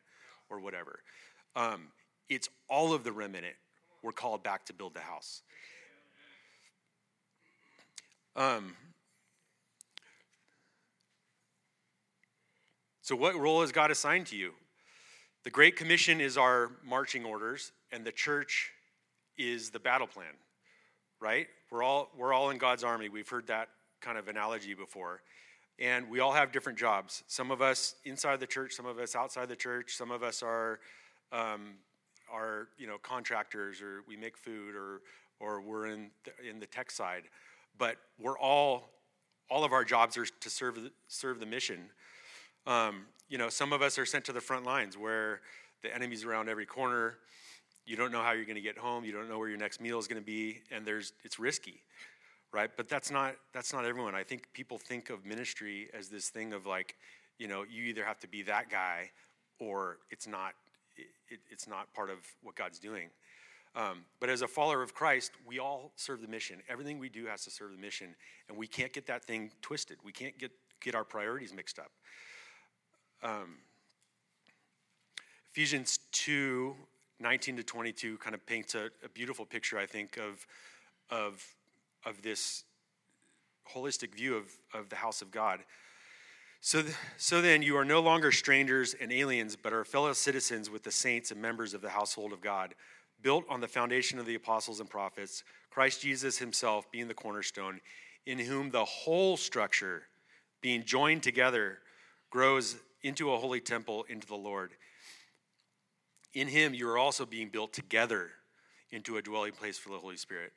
or 0.50 0.60
whatever. 0.60 1.02
Um, 1.56 1.88
it's 2.30 2.50
all 2.70 2.94
of 2.94 3.04
the 3.04 3.12
remnant. 3.12 3.56
We're 4.04 4.12
called 4.12 4.44
back 4.44 4.66
to 4.66 4.74
build 4.74 4.94
the 4.94 5.02
house. 5.02 5.42
Um, 8.36 8.76
so, 13.02 13.16
what 13.16 13.36
role 13.36 13.62
has 13.62 13.72
God 13.72 13.92
assigned 13.92 14.28
to 14.28 14.36
you? 14.36 14.52
The 15.44 15.50
Great 15.50 15.76
Commission 15.76 16.20
is 16.20 16.38
our 16.38 16.72
marching 16.84 17.24
orders, 17.24 17.72
and 17.92 18.04
the 18.04 18.12
church 18.12 18.72
is 19.38 19.70
the 19.70 19.80
battle 19.80 20.08
plan, 20.08 20.34
right? 21.22 21.48
We're 21.72 21.84
all, 21.84 22.10
we're 22.18 22.34
all 22.34 22.50
in 22.50 22.58
God's 22.58 22.84
army. 22.84 23.10
We've 23.10 23.30
heard 23.30 23.48
that 23.48 23.70
kind 24.02 24.18
of 24.18 24.28
analogy 24.28 24.74
before. 24.74 25.22
And 25.78 26.10
we 26.10 26.20
all 26.20 26.32
have 26.32 26.52
different 26.52 26.80
jobs. 26.80 27.24
Some 27.28 27.52
of 27.52 27.62
us 27.62 27.96
inside 28.06 28.40
the 28.40 28.48
church, 28.48 28.74
some 28.74 28.86
of 28.86 28.98
us 28.98 29.16
outside 29.16 29.50
the 29.50 29.56
church, 29.56 29.96
some 29.96 30.10
of 30.10 30.24
us 30.24 30.42
are 30.42 30.80
um, 31.36 31.74
are 32.32 32.70
you 32.78 32.88
know 32.88 32.98
contractors 32.98 33.82
or 33.82 34.04
we 34.08 34.16
make 34.16 34.38
food 34.38 34.76
or 34.76 35.02
or 35.40 35.62
we're 35.62 35.88
in 35.88 36.10
the, 36.24 36.50
in 36.50 36.60
the 36.60 36.66
tech 36.66 36.90
side, 36.90 37.24
but 37.78 37.98
we're 38.20 38.40
all 38.40 38.90
all 39.50 39.64
of 39.64 39.74
our 39.74 39.84
jobs 39.84 40.18
are 40.18 40.26
to 40.26 40.50
serve 40.50 40.76
the, 40.76 40.92
serve 41.08 41.40
the 41.40 41.46
mission. 41.46 41.80
Um, 42.66 43.06
you 43.30 43.38
know, 43.38 43.50
some 43.50 43.74
of 43.74 43.82
us 43.82 44.00
are 44.00 44.06
sent 44.06 44.26
to 44.26 44.34
the 44.34 44.42
front 44.42 44.66
lines 44.66 44.98
where 44.98 45.42
the 45.84 45.94
enemy's 45.94 46.24
around 46.24 46.50
every 46.50 46.66
corner. 46.66 47.18
You 47.86 47.96
don't 47.96 48.12
know 48.12 48.22
how 48.22 48.32
you're 48.32 48.46
going 48.46 48.56
to 48.56 48.62
get 48.62 48.78
home. 48.78 49.06
You 49.06 49.12
don't 49.12 49.30
know 49.30 49.38
where 49.38 49.50
your 49.50 49.60
next 49.60 49.80
meal 49.80 50.00
is 50.00 50.08
going 50.08 50.22
to 50.22 50.26
be, 50.26 50.62
and 50.72 50.86
there's 50.86 51.14
it's 51.24 51.38
risky, 51.38 51.82
right? 52.52 52.72
But 52.76 52.90
that's 52.90 53.12
not 53.12 53.36
that's 53.54 53.74
not 53.74 53.86
everyone. 53.86 54.16
I 54.16 54.24
think 54.24 54.48
people 54.54 54.78
think 54.78 55.10
of 55.10 55.26
ministry 55.26 55.90
as 55.94 56.10
this 56.10 56.30
thing 56.30 56.54
of 56.54 56.66
like, 56.66 56.96
you 57.38 57.48
know, 57.48 57.64
you 57.70 57.84
either 57.84 58.04
have 58.04 58.20
to 58.22 58.28
be 58.28 58.42
that 58.44 58.70
guy, 58.70 59.12
or 59.60 59.98
it's 60.10 60.28
not 60.28 60.54
it, 60.98 61.40
it's 61.50 61.68
not 61.68 61.94
part 61.94 62.10
of 62.10 62.18
what 62.42 62.56
God's 62.56 62.80
doing. 62.80 63.10
Um, 63.76 64.06
but 64.20 64.30
as 64.30 64.42
a 64.42 64.48
follower 64.48 64.82
of 64.82 64.94
Christ, 64.94 65.32
we 65.46 65.60
all 65.60 65.92
serve 65.98 66.22
the 66.22 66.28
mission. 66.28 66.62
Everything 66.70 66.98
we 66.98 67.10
do 67.10 67.26
has 67.26 67.44
to 67.44 67.52
serve 67.52 67.72
the 67.72 67.78
mission, 67.78 68.16
and 68.48 68.58
we 68.58 68.68
can't 68.68 68.94
get 68.94 69.08
that 69.08 69.26
thing 69.26 69.52
twisted. 69.62 69.98
We 70.04 70.14
can't 70.14 70.38
get 70.38 70.52
get 70.82 70.96
our 70.96 71.04
priorities 71.04 71.54
mixed 71.54 71.80
up. 71.80 71.92
Um, 73.24 73.58
Ephesians 75.52 76.00
2 76.12 76.76
19 77.20 77.58
to 77.58 77.64
22 77.64 78.18
kind 78.18 78.36
of 78.36 78.46
paints 78.46 78.76
a, 78.76 78.90
a, 79.04 79.08
beautiful 79.08 79.46
picture, 79.46 79.78
I 79.78 79.86
think, 79.86 80.18
of, 80.18 80.46
of, 81.10 81.42
of 82.06 82.22
this 82.22 82.66
holistic 83.74 84.14
view 84.14 84.36
of, 84.36 84.52
of 84.74 84.90
the 84.90 84.98
house 84.98 85.22
of 85.22 85.32
God. 85.32 85.62
So, 86.62 86.82
th- 86.82 86.96
so 87.18 87.42
then, 87.42 87.62
you 87.62 87.78
are 87.78 87.86
no 87.86 88.00
longer 88.00 88.32
strangers 88.32 88.96
and 89.00 89.12
aliens, 89.12 89.56
but 89.56 89.74
are 89.74 89.86
fellow 89.86 90.14
citizens 90.14 90.70
with 90.70 90.84
the 90.84 90.92
saints 90.92 91.32
and 91.32 91.42
members 91.42 91.74
of 91.74 91.82
the 91.82 91.90
household 91.90 92.34
of 92.34 92.42
God, 92.42 92.74
built 93.22 93.46
on 93.50 93.62
the 93.62 93.68
foundation 93.68 94.18
of 94.18 94.26
the 94.26 94.36
apostles 94.36 94.80
and 94.80 94.90
prophets, 94.90 95.44
Christ 95.70 96.02
Jesus 96.02 96.38
himself 96.38 96.92
being 96.92 97.08
the 97.08 97.14
cornerstone, 97.14 97.82
in 98.26 98.40
whom 98.40 98.72
the 98.72 98.86
whole 98.86 99.38
structure, 99.38 100.04
being 100.62 100.84
joined 100.84 101.22
together, 101.22 101.80
grows 102.32 102.78
into 103.04 103.32
a 103.32 103.38
holy 103.38 103.62
temple 103.62 104.06
into 104.10 104.26
the 104.26 104.36
Lord. 104.36 104.72
In 106.34 106.48
him, 106.48 106.74
you 106.74 106.90
are 106.90 106.98
also 106.98 107.26
being 107.26 107.50
built 107.50 107.72
together 107.72 108.32
into 108.92 109.18
a 109.18 109.22
dwelling 109.22 109.54
place 109.54 109.78
for 109.78 109.90
the 109.90 109.98
Holy 109.98 110.18
Spirit. 110.18 110.52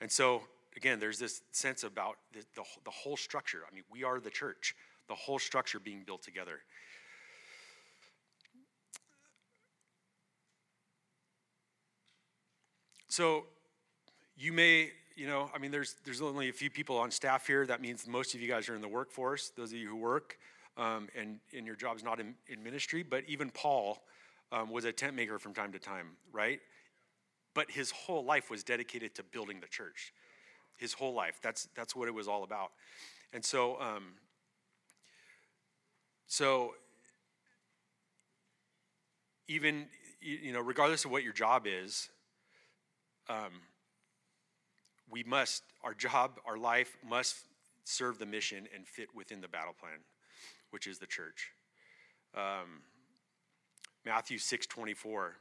And 0.00 0.10
so, 0.10 0.42
again, 0.76 1.00
there's 1.00 1.18
this 1.18 1.42
sense 1.52 1.82
about 1.82 2.16
the, 2.32 2.44
the, 2.54 2.62
the 2.84 2.90
whole 2.90 3.16
structure. 3.16 3.62
I 3.70 3.74
mean, 3.74 3.84
we 3.90 4.04
are 4.04 4.20
the 4.20 4.30
church, 4.30 4.74
the 5.10 5.14
whole 5.14 5.38
structure 5.38 5.78
being 5.78 6.04
built 6.06 6.22
together. 6.22 6.60
So, 13.08 13.44
you 14.36 14.54
may 14.54 14.92
you 15.16 15.26
know, 15.26 15.50
I 15.54 15.58
mean, 15.58 15.70
there's 15.70 15.96
there's 16.04 16.22
only 16.22 16.48
a 16.48 16.52
few 16.52 16.70
people 16.70 16.96
on 16.96 17.10
staff 17.10 17.46
here. 17.46 17.66
That 17.66 17.82
means 17.82 18.06
most 18.06 18.34
of 18.34 18.40
you 18.40 18.48
guys 18.48 18.70
are 18.70 18.74
in 18.74 18.80
the 18.80 18.88
workforce. 18.88 19.52
Those 19.54 19.72
of 19.72 19.78
you 19.78 19.86
who 19.86 19.96
work, 19.96 20.38
um, 20.78 21.08
and, 21.14 21.40
and 21.54 21.66
your 21.66 21.76
job's 21.76 22.02
not 22.02 22.20
in, 22.20 22.34
in 22.48 22.62
ministry, 22.62 23.02
but 23.02 23.24
even 23.28 23.50
Paul 23.50 23.98
um, 24.50 24.70
was 24.70 24.86
a 24.86 24.92
tent 24.92 25.14
maker 25.14 25.38
from 25.38 25.52
time 25.52 25.72
to 25.72 25.78
time, 25.78 26.16
right? 26.32 26.60
But 27.52 27.70
his 27.70 27.90
whole 27.90 28.24
life 28.24 28.50
was 28.50 28.62
dedicated 28.64 29.14
to 29.16 29.22
building 29.22 29.60
the 29.60 29.66
church. 29.66 30.14
His 30.78 30.94
whole 30.94 31.12
life. 31.12 31.38
That's, 31.42 31.68
that's 31.74 31.94
what 31.94 32.08
it 32.08 32.14
was 32.14 32.26
all 32.26 32.42
about. 32.42 32.70
And 33.34 33.44
so, 33.44 33.78
um, 33.78 34.14
so 36.30 36.74
even, 39.48 39.86
you 40.20 40.52
know, 40.52 40.60
regardless 40.60 41.04
of 41.04 41.10
what 41.10 41.24
your 41.24 41.32
job 41.32 41.66
is, 41.66 42.08
um, 43.28 43.62
we 45.10 45.24
must, 45.24 45.64
our 45.82 45.92
job, 45.92 46.38
our 46.46 46.56
life 46.56 46.96
must 47.04 47.36
serve 47.82 48.20
the 48.20 48.26
mission 48.26 48.68
and 48.72 48.86
fit 48.86 49.08
within 49.12 49.40
the 49.40 49.48
battle 49.48 49.74
plan 49.76 49.98
which 50.70 50.86
is 50.86 51.00
the 51.00 51.06
church. 51.06 51.50
Um, 52.32 52.84
Matthew 54.04 54.38
6:24 54.38 55.36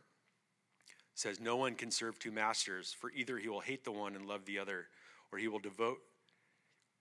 says, 1.13 1.39
"No 1.39 1.55
one 1.55 1.75
can 1.75 1.91
serve 1.91 2.17
two 2.17 2.31
masters, 2.31 2.93
for 2.93 3.11
either 3.11 3.37
he 3.37 3.47
will 3.47 3.61
hate 3.61 3.83
the 3.83 3.91
one 3.91 4.15
and 4.15 4.27
love 4.27 4.45
the 4.45 4.57
other, 4.57 4.89
or 5.31 5.37
he 5.37 5.47
will 5.47 5.59
devote 5.59 6.03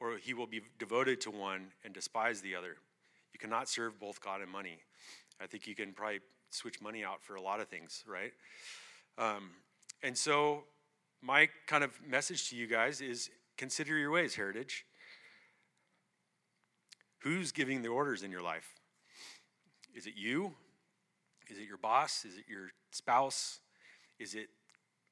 or 0.01 0.17
he 0.19 0.33
will 0.33 0.47
be 0.47 0.61
devoted 0.79 1.21
to 1.21 1.31
one 1.31 1.73
and 1.83 1.93
despise 1.93 2.41
the 2.41 2.55
other. 2.55 2.79
You 3.39 3.49
cannot 3.49 3.69
serve 3.69 4.01
both 4.01 4.21
God 4.21 4.41
and 4.41 4.51
money. 4.51 4.79
I 5.41 5.47
think 5.47 5.67
you 5.69 5.75
can 5.77 5.93
probably 5.93 6.21
switch 6.51 6.81
money 6.81 7.05
out 7.05 7.23
for 7.23 7.37
a 7.37 7.41
lot 7.41 7.61
of 7.61 7.69
things, 7.69 8.03
right? 8.07 8.33
Um, 9.17 9.51
and 10.03 10.17
so, 10.17 10.65
my 11.23 11.49
kind 11.67 11.85
of 11.85 11.93
message 12.05 12.51
to 12.51 12.57
you 12.57 12.67
guys 12.67 13.01
is 13.01 13.31
consider 13.57 13.97
your 13.97 14.11
ways, 14.11 14.35
Heritage. 14.35 14.85
Who's 17.19 17.53
giving 17.53 17.83
the 17.83 17.89
orders 17.89 18.23
in 18.23 18.33
your 18.33 18.43
life? 18.43 18.75
Is 19.95 20.07
it 20.07 20.15
you? 20.17 20.55
Is 21.49 21.59
it 21.59 21.67
your 21.67 21.79
boss? 21.79 22.25
Is 22.25 22.39
it 22.39 22.45
your 22.49 22.71
spouse? 22.91 23.61
Is 24.19 24.35
it 24.35 24.49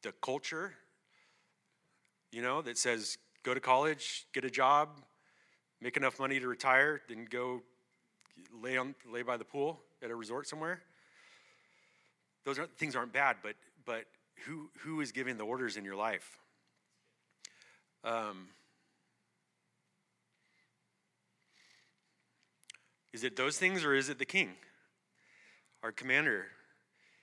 the 0.03 0.13
culture? 0.21 0.75
You 2.33 2.43
know, 2.43 2.61
that 2.63 2.77
says 2.77 3.19
go 3.45 3.55
to 3.55 3.61
college, 3.61 4.27
get 4.33 4.45
a 4.45 4.51
job, 4.51 5.01
make 5.81 5.97
enough 5.97 6.19
money 6.19 6.41
to 6.41 6.49
retire, 6.49 7.03
then 7.09 7.27
go 7.31 7.63
lay 8.63 8.77
on 8.77 8.95
lay 9.11 9.23
by 9.23 9.37
the 9.37 9.45
pool 9.45 9.81
at 10.03 10.11
a 10.11 10.15
resort 10.15 10.47
somewhere. 10.47 10.83
Those 12.45 12.59
are, 12.59 12.67
things 12.67 12.95
aren't 12.95 13.13
bad, 13.13 13.37
but 13.43 13.55
but 13.85 14.05
who 14.47 14.71
who 14.81 15.01
is 15.01 15.13
giving 15.13 15.37
the 15.37 15.45
orders 15.45 15.77
in 15.77 15.85
your 15.85 15.97
life? 15.97 16.39
Um, 18.05 18.49
Is 23.17 23.25
it 23.25 23.35
those 23.35 23.57
things 23.57 23.83
or 23.83 23.95
is 23.95 24.11
it 24.11 24.19
the 24.19 24.27
king, 24.27 24.51
our 25.83 25.91
commander? 25.91 26.49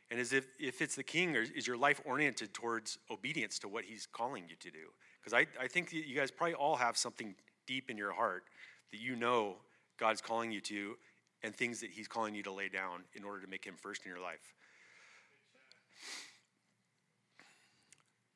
And 0.09 0.19
as 0.19 0.33
if, 0.33 0.47
if 0.59 0.81
it's 0.81 0.95
the 0.95 1.03
king, 1.03 1.35
is 1.35 1.67
your 1.67 1.77
life 1.77 2.01
oriented 2.03 2.51
towards 2.51 2.97
obedience 3.11 3.59
to 3.59 3.67
what 3.67 3.83
he's 3.85 4.07
calling 4.07 4.45
you 4.49 4.55
to 4.55 4.71
do? 4.71 4.87
Because 5.19 5.35
I, 5.35 5.45
I 5.63 5.67
think 5.67 5.93
you 5.93 6.15
guys 6.15 6.31
probably 6.31 6.55
all 6.55 6.77
have 6.77 6.97
something 6.97 7.35
deep 7.67 7.91
in 7.91 7.97
your 7.97 8.11
heart 8.11 8.45
that 8.91 9.01
you 9.01 9.15
know 9.15 9.57
God's 10.03 10.19
calling 10.19 10.51
you 10.51 10.59
to 10.59 10.97
and 11.43 11.55
things 11.55 11.79
that 11.79 11.89
he's 11.89 12.09
calling 12.09 12.35
you 12.35 12.43
to 12.43 12.51
lay 12.51 12.67
down 12.67 13.03
in 13.13 13.23
order 13.23 13.39
to 13.39 13.47
make 13.47 13.63
him 13.63 13.75
first 13.77 14.03
in 14.03 14.11
your 14.11 14.19
life. 14.19 14.53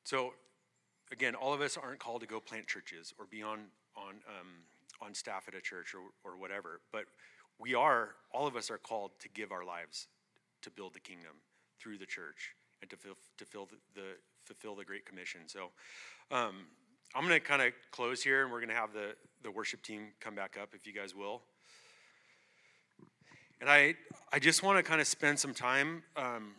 So, 0.06 0.32
again, 1.12 1.36
all 1.36 1.53
of 1.53 1.60
us 1.60 1.75
aren't 1.75 1.99
called 1.99 2.21
to 2.21 2.27
go 2.27 2.39
plant 2.39 2.67
churches 2.67 3.13
or 3.19 3.25
be 3.30 3.43
on, 3.43 3.65
on, 3.97 4.13
um, 4.30 4.47
on 5.01 5.13
staff 5.13 5.49
at 5.49 5.56
a 5.56 5.60
church 5.60 5.93
or, 5.93 5.99
or 6.23 6.38
whatever, 6.38 6.80
but 6.93 7.03
we 7.60 7.75
are, 7.75 8.12
all 8.32 8.47
of 8.47 8.56
us 8.56 8.71
are 8.71 8.77
called 8.77 9.12
to 9.19 9.27
give 9.27 9.51
our 9.51 9.65
lives 9.65 10.08
to 10.62 10.71
build 10.71 10.93
the 10.93 11.01
kingdom 11.01 11.34
through 11.82 11.97
the 11.97 12.06
church 12.06 12.56
and 12.82 12.89
to, 12.89 12.95
to 13.38 13.45
fill 13.45 13.65
the, 13.65 13.75
the 13.93 14.08
fulfill 14.45 14.73
the 14.73 14.86
Great 14.86 15.06
Commission. 15.06 15.41
So 15.47 15.71
um, 16.32 16.67
I'm 17.13 17.27
going 17.27 17.38
to 17.38 17.45
kind 17.45 17.62
of 17.62 17.73
close 17.91 18.23
here 18.23 18.43
and 18.43 18.53
we're 18.53 18.60
going 18.60 18.69
to 18.69 18.75
have 18.75 18.93
the, 18.93 19.15
the 19.43 19.51
worship 19.51 19.82
team 19.82 20.13
come 20.21 20.34
back 20.34 20.58
up 20.62 20.69
if 20.73 20.88
you 20.88 20.93
guys 20.93 21.13
will. 21.13 21.41
And 23.60 23.70
I, 23.70 23.96
I 24.32 24.39
just 24.39 24.62
want 24.62 24.78
to 24.78 24.84
kind 24.84 25.02
of 25.02 25.08
spend 25.08 25.39
some 25.39 25.54
time 25.54 26.04
um, 26.15 26.52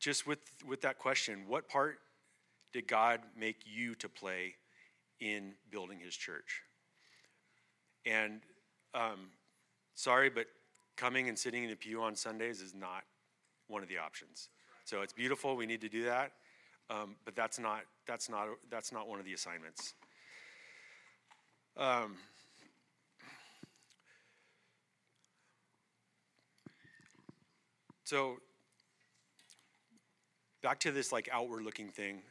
just 0.00 0.26
with, 0.26 0.40
with 0.66 0.80
that 0.82 0.98
question. 0.98 1.44
What 1.46 1.68
part 1.68 1.98
did 2.72 2.88
God 2.88 3.20
make 3.38 3.58
you 3.64 3.94
to 3.96 4.08
play 4.08 4.54
in 5.20 5.52
building 5.70 6.00
his 6.00 6.14
church? 6.16 6.62
And 8.04 8.40
um, 8.94 9.28
sorry, 9.94 10.30
but 10.30 10.46
coming 10.96 11.28
and 11.28 11.38
sitting 11.38 11.64
in 11.64 11.70
the 11.70 11.76
pew 11.76 12.02
on 12.02 12.16
Sundays 12.16 12.60
is 12.60 12.74
not 12.74 13.04
one 13.68 13.82
of 13.82 13.88
the 13.88 13.98
options. 13.98 14.48
So 14.84 15.02
it's 15.02 15.12
beautiful. 15.12 15.56
We 15.56 15.66
need 15.66 15.82
to 15.82 15.88
do 15.88 16.04
that, 16.04 16.32
um, 16.90 17.16
but 17.24 17.36
that's 17.36 17.58
not 17.58 17.82
that's 18.06 18.30
not 18.30 18.48
that's 18.70 18.90
not 18.90 19.06
one 19.06 19.18
of 19.18 19.26
the 19.26 19.34
assignments. 19.34 19.92
Um, 21.76 22.16
so 28.08 28.38
back 30.62 30.80
to 30.80 30.90
this 30.90 31.12
like 31.12 31.28
outward 31.30 31.62
looking 31.62 31.90
thing, 31.90 32.22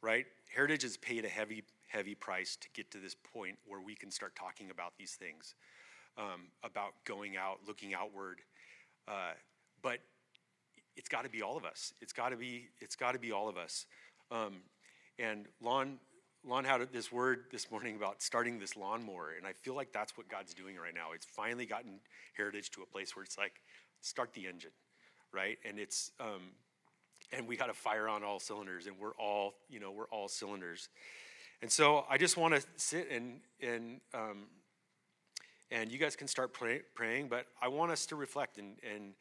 right? 0.00 0.24
Heritage 0.54 0.84
has 0.84 0.96
paid 0.96 1.26
a 1.26 1.28
heavy 1.28 1.64
heavy 1.86 2.14
price 2.14 2.56
to 2.56 2.68
get 2.72 2.90
to 2.92 2.98
this 2.98 3.14
point 3.14 3.58
where 3.66 3.82
we 3.82 3.94
can 3.94 4.10
start 4.10 4.34
talking 4.34 4.70
about 4.70 4.94
these 4.98 5.12
things 5.12 5.54
um, 6.16 6.48
about 6.64 6.92
going 7.04 7.36
out, 7.36 7.58
looking 7.66 7.92
outward. 7.92 8.40
Uh, 9.06 9.32
but 9.82 9.98
it's 10.96 11.10
got 11.10 11.24
to 11.24 11.28
be 11.28 11.42
all 11.42 11.58
of 11.58 11.64
us. 11.66 11.92
It's 12.00 12.14
got 12.14 12.30
to 12.30 12.36
be. 12.36 12.68
It's 12.80 12.96
got 12.96 13.12
to 13.12 13.18
be 13.18 13.30
all 13.30 13.50
of 13.50 13.58
us. 13.58 13.84
Um, 14.30 14.62
and 15.18 15.44
Lon, 15.60 15.98
Lon 16.42 16.64
had 16.64 16.80
this 16.90 17.12
word 17.12 17.44
this 17.52 17.70
morning 17.70 17.96
about 17.96 18.22
starting 18.22 18.58
this 18.58 18.78
lawnmower, 18.78 19.34
and 19.36 19.46
I 19.46 19.52
feel 19.52 19.74
like 19.74 19.92
that's 19.92 20.16
what 20.16 20.30
God's 20.30 20.54
doing 20.54 20.76
right 20.76 20.94
now. 20.94 21.12
It's 21.14 21.26
finally 21.26 21.66
gotten 21.66 22.00
Heritage 22.34 22.70
to 22.70 22.80
a 22.80 22.86
place 22.86 23.14
where 23.14 23.26
it's 23.26 23.36
like, 23.36 23.60
start 24.00 24.32
the 24.32 24.46
engine, 24.46 24.70
right? 25.32 25.58
And 25.64 25.78
it's 25.78 26.12
um, 26.20 26.52
and 27.32 27.46
we 27.46 27.56
got 27.56 27.66
to 27.66 27.74
fire 27.74 28.08
on 28.08 28.24
all 28.24 28.40
cylinders, 28.40 28.86
and 28.86 28.96
we're 28.98 29.14
all, 29.14 29.54
you 29.68 29.80
know, 29.80 29.90
we're 29.90 30.08
all 30.08 30.28
cylinders. 30.28 30.88
And 31.60 31.70
so 31.70 32.04
I 32.08 32.18
just 32.18 32.36
want 32.36 32.54
to 32.54 32.62
sit 32.76 33.10
and 33.10 33.40
and 33.60 34.00
um, 34.14 34.46
and 35.70 35.90
you 35.90 35.98
guys 35.98 36.16
can 36.16 36.28
start 36.28 36.52
pray, 36.52 36.82
praying, 36.94 37.28
but 37.28 37.46
I 37.60 37.68
want 37.68 37.90
us 37.92 38.06
to 38.06 38.16
reflect 38.16 38.58
and 38.58 38.76
and 38.94 39.14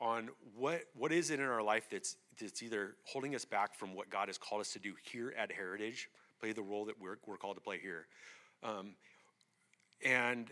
on 0.00 0.28
what 0.56 0.82
what 0.94 1.10
is 1.10 1.30
it 1.30 1.40
in 1.40 1.46
our 1.46 1.62
life 1.62 1.88
that's 1.90 2.16
that's 2.40 2.62
either 2.62 2.94
holding 3.04 3.34
us 3.34 3.44
back 3.44 3.74
from 3.74 3.94
what 3.94 4.10
God 4.10 4.28
has 4.28 4.38
called 4.38 4.60
us 4.60 4.72
to 4.74 4.78
do 4.78 4.92
here 5.10 5.34
at 5.36 5.50
Heritage, 5.50 6.08
play 6.40 6.52
the 6.52 6.62
role 6.62 6.84
that 6.84 7.00
we're 7.00 7.18
we're 7.26 7.36
called 7.36 7.56
to 7.56 7.62
play 7.62 7.78
here, 7.80 8.06
um, 8.62 8.94
and 10.04 10.50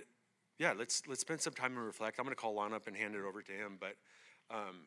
yeah, 0.58 0.72
let's 0.76 1.02
let's 1.06 1.20
spend 1.20 1.40
some 1.40 1.52
time 1.52 1.76
and 1.76 1.84
reflect. 1.86 2.18
I'm 2.18 2.24
going 2.24 2.34
to 2.34 2.40
call 2.40 2.54
Lon 2.54 2.72
up 2.72 2.86
and 2.88 2.96
hand 2.96 3.14
it 3.14 3.22
over 3.22 3.42
to 3.42 3.52
him, 3.52 3.76
but. 3.78 3.94
Um, 4.48 4.86